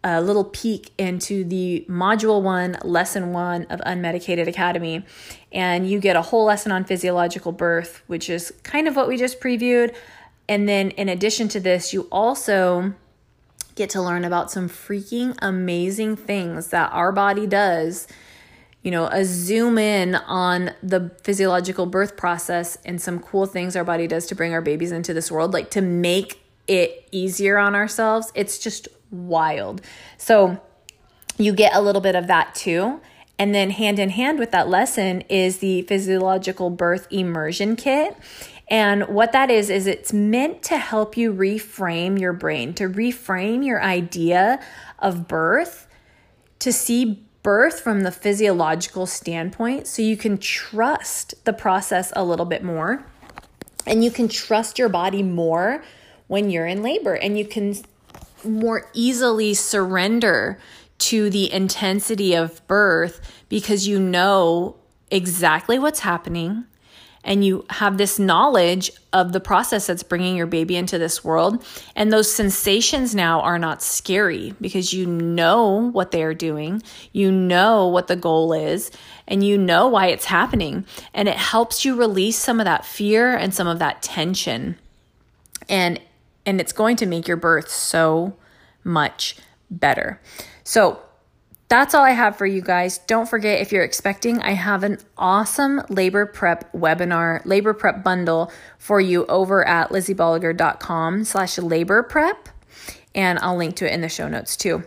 a 0.04 0.20
little 0.20 0.44
peek 0.44 0.92
into 0.98 1.44
the 1.44 1.84
module 1.88 2.42
one, 2.42 2.78
lesson 2.84 3.32
one 3.32 3.64
of 3.64 3.80
Unmedicated 3.80 4.46
Academy. 4.46 5.04
And 5.52 5.88
you 5.88 5.98
get 6.00 6.16
a 6.16 6.22
whole 6.22 6.44
lesson 6.44 6.72
on 6.72 6.84
physiological 6.84 7.52
birth, 7.52 8.02
which 8.06 8.30
is 8.30 8.52
kind 8.62 8.86
of 8.86 8.96
what 8.96 9.08
we 9.08 9.16
just 9.16 9.40
previewed. 9.40 9.94
And 10.48 10.68
then 10.68 10.90
in 10.92 11.08
addition 11.08 11.48
to 11.48 11.60
this, 11.60 11.92
you 11.92 12.08
also 12.10 12.94
get 13.74 13.90
to 13.90 14.02
learn 14.02 14.24
about 14.24 14.50
some 14.50 14.68
freaking 14.68 15.36
amazing 15.40 16.16
things 16.16 16.68
that 16.68 16.92
our 16.92 17.12
body 17.12 17.46
does. 17.46 18.06
You 18.82 18.90
know, 18.90 19.06
a 19.06 19.24
zoom 19.24 19.76
in 19.78 20.14
on 20.14 20.70
the 20.82 21.10
physiological 21.22 21.86
birth 21.86 22.16
process 22.16 22.78
and 22.84 23.00
some 23.00 23.18
cool 23.18 23.46
things 23.46 23.76
our 23.76 23.84
body 23.84 24.06
does 24.06 24.26
to 24.26 24.34
bring 24.34 24.52
our 24.52 24.62
babies 24.62 24.92
into 24.92 25.12
this 25.12 25.30
world, 25.30 25.52
like 25.52 25.70
to 25.72 25.80
make 25.80 26.40
it 26.68 27.08
easier 27.10 27.58
on 27.58 27.74
ourselves. 27.74 28.30
It's 28.34 28.58
just 28.58 28.88
wild. 29.10 29.80
So 30.16 30.60
you 31.38 31.52
get 31.52 31.74
a 31.74 31.80
little 31.80 32.00
bit 32.00 32.14
of 32.14 32.26
that 32.26 32.54
too. 32.54 33.00
And 33.40 33.54
then, 33.54 33.70
hand 33.70 34.00
in 34.00 34.10
hand 34.10 34.40
with 34.40 34.50
that 34.50 34.68
lesson, 34.68 35.20
is 35.28 35.58
the 35.58 35.82
physiological 35.82 36.70
birth 36.70 37.06
immersion 37.08 37.76
kit. 37.76 38.16
And 38.66 39.06
what 39.08 39.30
that 39.30 39.48
is, 39.48 39.70
is 39.70 39.86
it's 39.86 40.12
meant 40.12 40.62
to 40.64 40.76
help 40.76 41.16
you 41.16 41.32
reframe 41.32 42.18
your 42.18 42.32
brain, 42.32 42.74
to 42.74 42.88
reframe 42.88 43.64
your 43.64 43.80
idea 43.80 44.60
of 44.98 45.28
birth, 45.28 45.86
to 46.58 46.72
see 46.72 47.24
birth 47.44 47.80
from 47.80 48.02
the 48.02 48.10
physiological 48.10 49.06
standpoint 49.06 49.86
so 49.86 50.02
you 50.02 50.16
can 50.16 50.36
trust 50.36 51.34
the 51.44 51.52
process 51.52 52.12
a 52.16 52.24
little 52.24 52.44
bit 52.44 52.64
more. 52.64 53.06
And 53.86 54.04
you 54.04 54.10
can 54.10 54.28
trust 54.28 54.78
your 54.78 54.88
body 54.88 55.22
more 55.22 55.82
when 56.26 56.50
you're 56.50 56.66
in 56.66 56.82
labor. 56.82 57.14
And 57.14 57.38
you 57.38 57.46
can 57.46 57.74
more 58.44 58.90
easily 58.94 59.54
surrender 59.54 60.58
to 60.98 61.30
the 61.30 61.52
intensity 61.52 62.34
of 62.34 62.66
birth 62.66 63.20
because 63.48 63.86
you 63.86 64.00
know 64.00 64.76
exactly 65.10 65.78
what's 65.78 66.00
happening 66.00 66.64
and 67.24 67.44
you 67.44 67.64
have 67.68 67.98
this 67.98 68.18
knowledge 68.18 68.90
of 69.12 69.32
the 69.32 69.40
process 69.40 69.86
that's 69.86 70.02
bringing 70.02 70.36
your 70.36 70.46
baby 70.46 70.76
into 70.76 70.98
this 70.98 71.24
world. 71.24 71.64
And 71.94 72.12
those 72.12 72.32
sensations 72.32 73.14
now 73.14 73.40
are 73.40 73.58
not 73.58 73.82
scary 73.82 74.54
because 74.60 74.92
you 74.92 75.06
know 75.06 75.90
what 75.90 76.10
they 76.10 76.22
are 76.22 76.34
doing, 76.34 76.82
you 77.12 77.30
know 77.30 77.88
what 77.88 78.06
the 78.06 78.16
goal 78.16 78.52
is, 78.52 78.90
and 79.26 79.44
you 79.44 79.58
know 79.58 79.88
why 79.88 80.06
it's 80.06 80.24
happening. 80.24 80.86
And 81.12 81.28
it 81.28 81.36
helps 81.36 81.84
you 81.84 81.96
release 81.96 82.38
some 82.38 82.60
of 82.60 82.64
that 82.64 82.86
fear 82.86 83.36
and 83.36 83.52
some 83.52 83.66
of 83.66 83.78
that 83.80 84.00
tension. 84.00 84.76
And 85.68 86.00
and 86.48 86.62
it's 86.62 86.72
going 86.72 86.96
to 86.96 87.04
make 87.04 87.28
your 87.28 87.36
birth 87.36 87.68
so 87.68 88.34
much 88.82 89.36
better. 89.70 90.18
So, 90.64 91.02
that's 91.68 91.94
all 91.94 92.02
I 92.02 92.12
have 92.12 92.38
for 92.38 92.46
you 92.46 92.62
guys. 92.62 92.96
Don't 92.96 93.28
forget 93.28 93.60
if 93.60 93.72
you're 93.72 93.84
expecting, 93.84 94.40
I 94.40 94.52
have 94.52 94.82
an 94.82 94.96
awesome 95.18 95.82
labor 95.90 96.24
prep 96.24 96.72
webinar, 96.72 97.44
labor 97.44 97.74
prep 97.74 98.02
bundle 98.02 98.50
for 98.78 98.98
you 98.98 99.26
over 99.26 99.68
at 99.68 99.90
lizziebolliger.com 99.90 101.24
slash 101.24 101.58
labor 101.58 102.02
prep. 102.02 102.48
And 103.14 103.38
I'll 103.40 103.56
link 103.58 103.76
to 103.76 103.86
it 103.86 103.92
in 103.92 104.00
the 104.00 104.08
show 104.08 104.28
notes 104.28 104.56
too. 104.56 104.84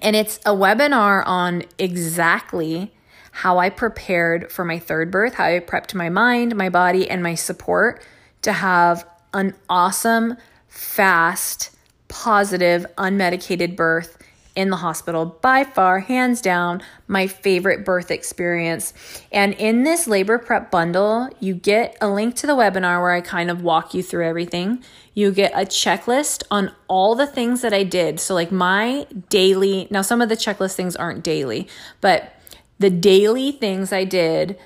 And 0.00 0.16
it's 0.16 0.38
a 0.46 0.54
webinar 0.54 1.22
on 1.26 1.64
exactly 1.78 2.94
how 3.30 3.58
I 3.58 3.68
prepared 3.68 4.50
for 4.50 4.64
my 4.64 4.78
third 4.78 5.10
birth, 5.10 5.34
how 5.34 5.44
I 5.44 5.60
prepped 5.60 5.92
my 5.92 6.08
mind, 6.08 6.56
my 6.56 6.70
body, 6.70 7.10
and 7.10 7.22
my 7.22 7.34
support 7.34 8.02
to 8.40 8.54
have 8.54 9.06
an 9.34 9.54
awesome, 9.68 10.38
fast, 10.72 11.70
positive, 12.08 12.86
unmedicated 12.96 13.76
birth 13.76 14.16
in 14.56 14.70
the 14.70 14.76
hospital. 14.76 15.26
By 15.26 15.64
far, 15.64 16.00
hands 16.00 16.40
down, 16.40 16.82
my 17.06 17.26
favorite 17.26 17.84
birth 17.84 18.10
experience. 18.10 18.94
And 19.30 19.52
in 19.54 19.84
this 19.84 20.06
labor 20.06 20.38
prep 20.38 20.70
bundle, 20.70 21.28
you 21.40 21.54
get 21.54 21.96
a 22.00 22.08
link 22.08 22.36
to 22.36 22.46
the 22.46 22.54
webinar 22.54 23.00
where 23.00 23.12
I 23.12 23.20
kind 23.20 23.50
of 23.50 23.62
walk 23.62 23.92
you 23.92 24.02
through 24.02 24.26
everything. 24.26 24.82
You 25.14 25.30
get 25.30 25.52
a 25.52 25.66
checklist 25.66 26.42
on 26.50 26.74
all 26.88 27.14
the 27.14 27.26
things 27.26 27.60
that 27.60 27.74
I 27.74 27.82
did. 27.82 28.18
So, 28.18 28.34
like 28.34 28.50
my 28.50 29.06
daily, 29.28 29.88
now 29.90 30.00
some 30.00 30.22
of 30.22 30.30
the 30.30 30.36
checklist 30.36 30.74
things 30.74 30.96
aren't 30.96 31.22
daily, 31.22 31.68
but 32.00 32.34
the 32.78 32.90
daily 32.90 33.52
things 33.52 33.92
I 33.92 34.04
did 34.04 34.58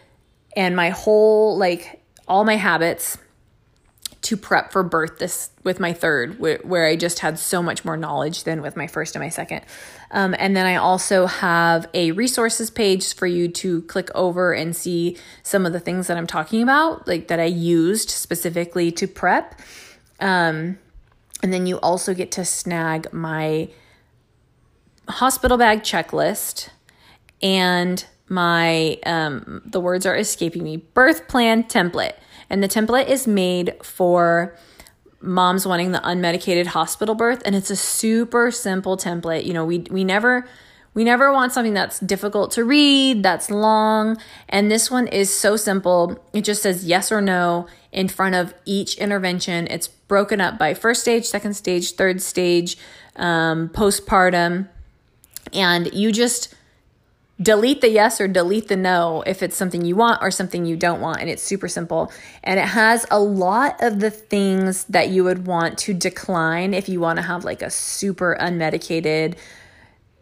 and 0.56 0.74
my 0.74 0.90
whole, 0.90 1.56
like, 1.58 2.02
all 2.28 2.44
my 2.44 2.56
habits 2.56 3.18
to 4.26 4.36
prep 4.36 4.72
for 4.72 4.82
birth 4.82 5.18
this 5.18 5.50
with 5.62 5.78
my 5.78 5.92
third 5.92 6.40
where, 6.40 6.58
where 6.64 6.84
i 6.84 6.96
just 6.96 7.20
had 7.20 7.38
so 7.38 7.62
much 7.62 7.84
more 7.84 7.96
knowledge 7.96 8.42
than 8.42 8.60
with 8.60 8.76
my 8.76 8.88
first 8.88 9.14
and 9.14 9.24
my 9.24 9.28
second. 9.28 9.62
Um, 10.10 10.34
and 10.36 10.56
then 10.56 10.66
i 10.66 10.74
also 10.74 11.26
have 11.26 11.88
a 11.94 12.10
resources 12.10 12.68
page 12.68 13.14
for 13.14 13.28
you 13.28 13.46
to 13.48 13.82
click 13.82 14.10
over 14.16 14.52
and 14.52 14.74
see 14.74 15.16
some 15.44 15.64
of 15.64 15.72
the 15.72 15.78
things 15.78 16.08
that 16.08 16.16
i'm 16.16 16.26
talking 16.26 16.60
about 16.60 17.06
like 17.06 17.28
that 17.28 17.38
i 17.38 17.44
used 17.44 18.10
specifically 18.10 18.90
to 18.92 19.06
prep. 19.06 19.60
Um, 20.18 20.78
and 21.42 21.52
then 21.52 21.66
you 21.68 21.78
also 21.78 22.12
get 22.12 22.32
to 22.32 22.44
snag 22.44 23.12
my 23.12 23.68
hospital 25.08 25.56
bag 25.56 25.82
checklist 25.82 26.70
and 27.40 28.04
my 28.28 28.98
um, 29.06 29.62
the 29.64 29.78
words 29.78 30.04
are 30.04 30.16
escaping 30.16 30.64
me 30.64 30.78
birth 30.78 31.28
plan 31.28 31.62
template 31.62 32.14
and 32.48 32.62
the 32.62 32.68
template 32.68 33.08
is 33.08 33.26
made 33.26 33.74
for 33.82 34.56
moms 35.20 35.66
wanting 35.66 35.92
the 35.92 36.00
unmedicated 36.00 36.66
hospital 36.66 37.14
birth 37.14 37.42
and 37.44 37.54
it's 37.54 37.70
a 37.70 37.76
super 37.76 38.50
simple 38.50 38.96
template. 38.96 39.44
You 39.44 39.54
know, 39.54 39.64
we 39.64 39.78
we 39.90 40.04
never 40.04 40.46
We 40.96 41.04
never 41.04 41.30
want 41.30 41.52
something 41.52 41.74
that's 41.74 42.00
difficult 42.00 42.52
to 42.52 42.64
read, 42.64 43.22
that's 43.22 43.50
long. 43.50 44.16
And 44.48 44.70
this 44.70 44.90
one 44.90 45.08
is 45.08 45.28
so 45.28 45.58
simple. 45.58 46.16
It 46.32 46.40
just 46.40 46.62
says 46.62 46.86
yes 46.86 47.12
or 47.12 47.20
no 47.20 47.66
in 47.92 48.08
front 48.08 48.34
of 48.34 48.54
each 48.64 48.96
intervention. 48.96 49.66
It's 49.68 49.88
broken 49.88 50.40
up 50.40 50.56
by 50.58 50.72
first 50.72 51.02
stage, 51.02 51.26
second 51.26 51.52
stage, 51.52 51.96
third 51.96 52.22
stage, 52.22 52.78
um, 53.16 53.68
postpartum. 53.68 54.70
And 55.52 55.92
you 55.92 56.12
just 56.12 56.54
delete 57.40 57.80
the 57.80 57.90
yes 57.90 58.20
or 58.20 58.28
delete 58.28 58.68
the 58.68 58.76
no 58.76 59.22
if 59.26 59.42
it's 59.42 59.56
something 59.56 59.84
you 59.84 59.94
want 59.94 60.22
or 60.22 60.30
something 60.30 60.64
you 60.64 60.76
don't 60.76 61.00
want. 61.00 61.20
And 61.20 61.28
it's 61.28 61.42
super 61.42 61.68
simple. 61.68 62.12
And 62.42 62.58
it 62.58 62.66
has 62.66 63.04
a 63.10 63.20
lot 63.20 63.82
of 63.82 64.00
the 64.00 64.10
things 64.10 64.84
that 64.84 65.10
you 65.10 65.24
would 65.24 65.46
want 65.46 65.78
to 65.78 65.94
decline 65.94 66.72
if 66.72 66.88
you 66.88 67.00
want 67.00 67.18
to 67.18 67.22
have 67.22 67.44
like 67.44 67.62
a 67.62 67.70
super 67.70 68.36
unmedicated 68.40 69.36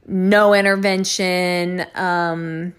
no 0.06 0.54
intervention, 0.54 1.86
um, 1.94 2.74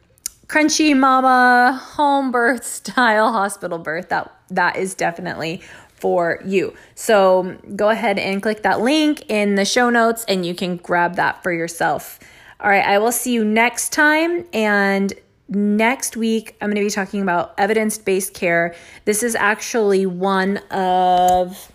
crunchy 0.48 0.98
mama, 0.98 1.80
home 1.96 2.32
birth 2.32 2.64
style 2.64 3.32
hospital 3.32 3.80
birth. 3.80 4.10
That 4.10 4.32
that 4.50 4.78
is 4.78 4.94
definitely 4.94 5.62
for 5.96 6.40
you. 6.46 6.76
So 6.94 7.58
go 7.76 7.90
ahead 7.90 8.20
and 8.20 8.42
click 8.42 8.64
that 8.64 8.82
link 8.82 9.24
in 9.30 9.56
the 9.56 9.66
show 9.66 9.90
notes 9.90 10.24
and 10.28 10.46
you 10.46 10.54
can 10.54 10.78
grab 10.78 11.16
that 11.16 11.42
for 11.42 11.52
yourself. 11.52 12.20
All 12.60 12.70
right, 12.70 12.86
I 12.86 13.00
will 13.00 13.12
see 13.12 13.34
you 13.34 13.44
next 13.44 13.92
time 13.92 14.46
and 14.54 15.14
next 15.50 16.16
week 16.16 16.56
I'm 16.62 16.70
going 16.70 16.78
to 16.78 16.86
be 16.86 16.90
talking 16.90 17.22
about 17.22 17.54
evidence-based 17.58 18.34
care. 18.34 18.76
This 19.04 19.24
is 19.24 19.36
actually 19.36 20.06
one 20.06 20.58
of 20.72 21.72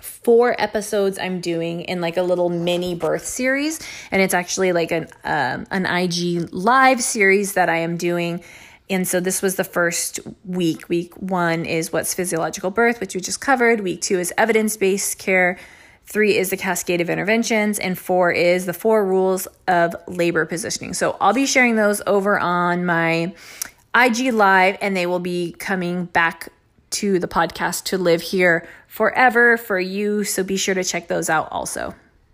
four 0.00 0.60
episodes 0.60 1.18
I'm 1.20 1.40
doing 1.40 1.82
in 1.82 2.00
like 2.00 2.16
a 2.16 2.22
little 2.22 2.48
mini 2.48 2.96
birth 2.96 3.24
series, 3.24 3.80
and 4.10 4.20
it's 4.20 4.34
actually 4.34 4.72
like 4.72 4.90
an 4.90 5.06
um, 5.24 5.66
an 5.70 5.86
IG 5.86 6.52
live 6.52 7.00
series 7.00 7.54
that 7.54 7.68
I 7.68 7.78
am 7.78 7.96
doing. 7.96 8.42
And 8.90 9.06
so 9.06 9.20
this 9.20 9.40
was 9.40 9.54
the 9.54 9.64
first 9.64 10.18
week. 10.44 10.88
Week 10.88 11.14
one 11.16 11.64
is 11.64 11.92
what's 11.92 12.12
physiological 12.12 12.70
birth, 12.70 13.00
which 13.00 13.14
we 13.14 13.20
just 13.20 13.40
covered. 13.40 13.80
Week 13.80 14.00
two 14.00 14.18
is 14.18 14.32
evidence 14.36 14.76
based 14.76 15.18
care. 15.18 15.58
Three 16.12 16.36
is 16.36 16.50
the 16.50 16.58
cascade 16.58 17.00
of 17.00 17.08
interventions, 17.08 17.78
and 17.78 17.98
four 17.98 18.30
is 18.30 18.66
the 18.66 18.74
four 18.74 19.02
rules 19.02 19.48
of 19.66 19.96
labor 20.06 20.44
positioning. 20.44 20.92
So 20.92 21.16
I'll 21.22 21.32
be 21.32 21.46
sharing 21.46 21.74
those 21.74 22.02
over 22.06 22.38
on 22.38 22.84
my 22.84 23.34
IG 23.94 24.34
Live, 24.34 24.76
and 24.82 24.94
they 24.94 25.06
will 25.06 25.20
be 25.20 25.52
coming 25.52 26.04
back 26.04 26.52
to 26.90 27.18
the 27.18 27.28
podcast 27.28 27.84
to 27.84 27.96
live 27.96 28.20
here 28.20 28.68
forever 28.88 29.56
for 29.56 29.80
you. 29.80 30.22
So 30.24 30.44
be 30.44 30.58
sure 30.58 30.74
to 30.74 30.84
check 30.84 31.08
those 31.08 31.30
out 31.30 31.48
also. 31.50 31.94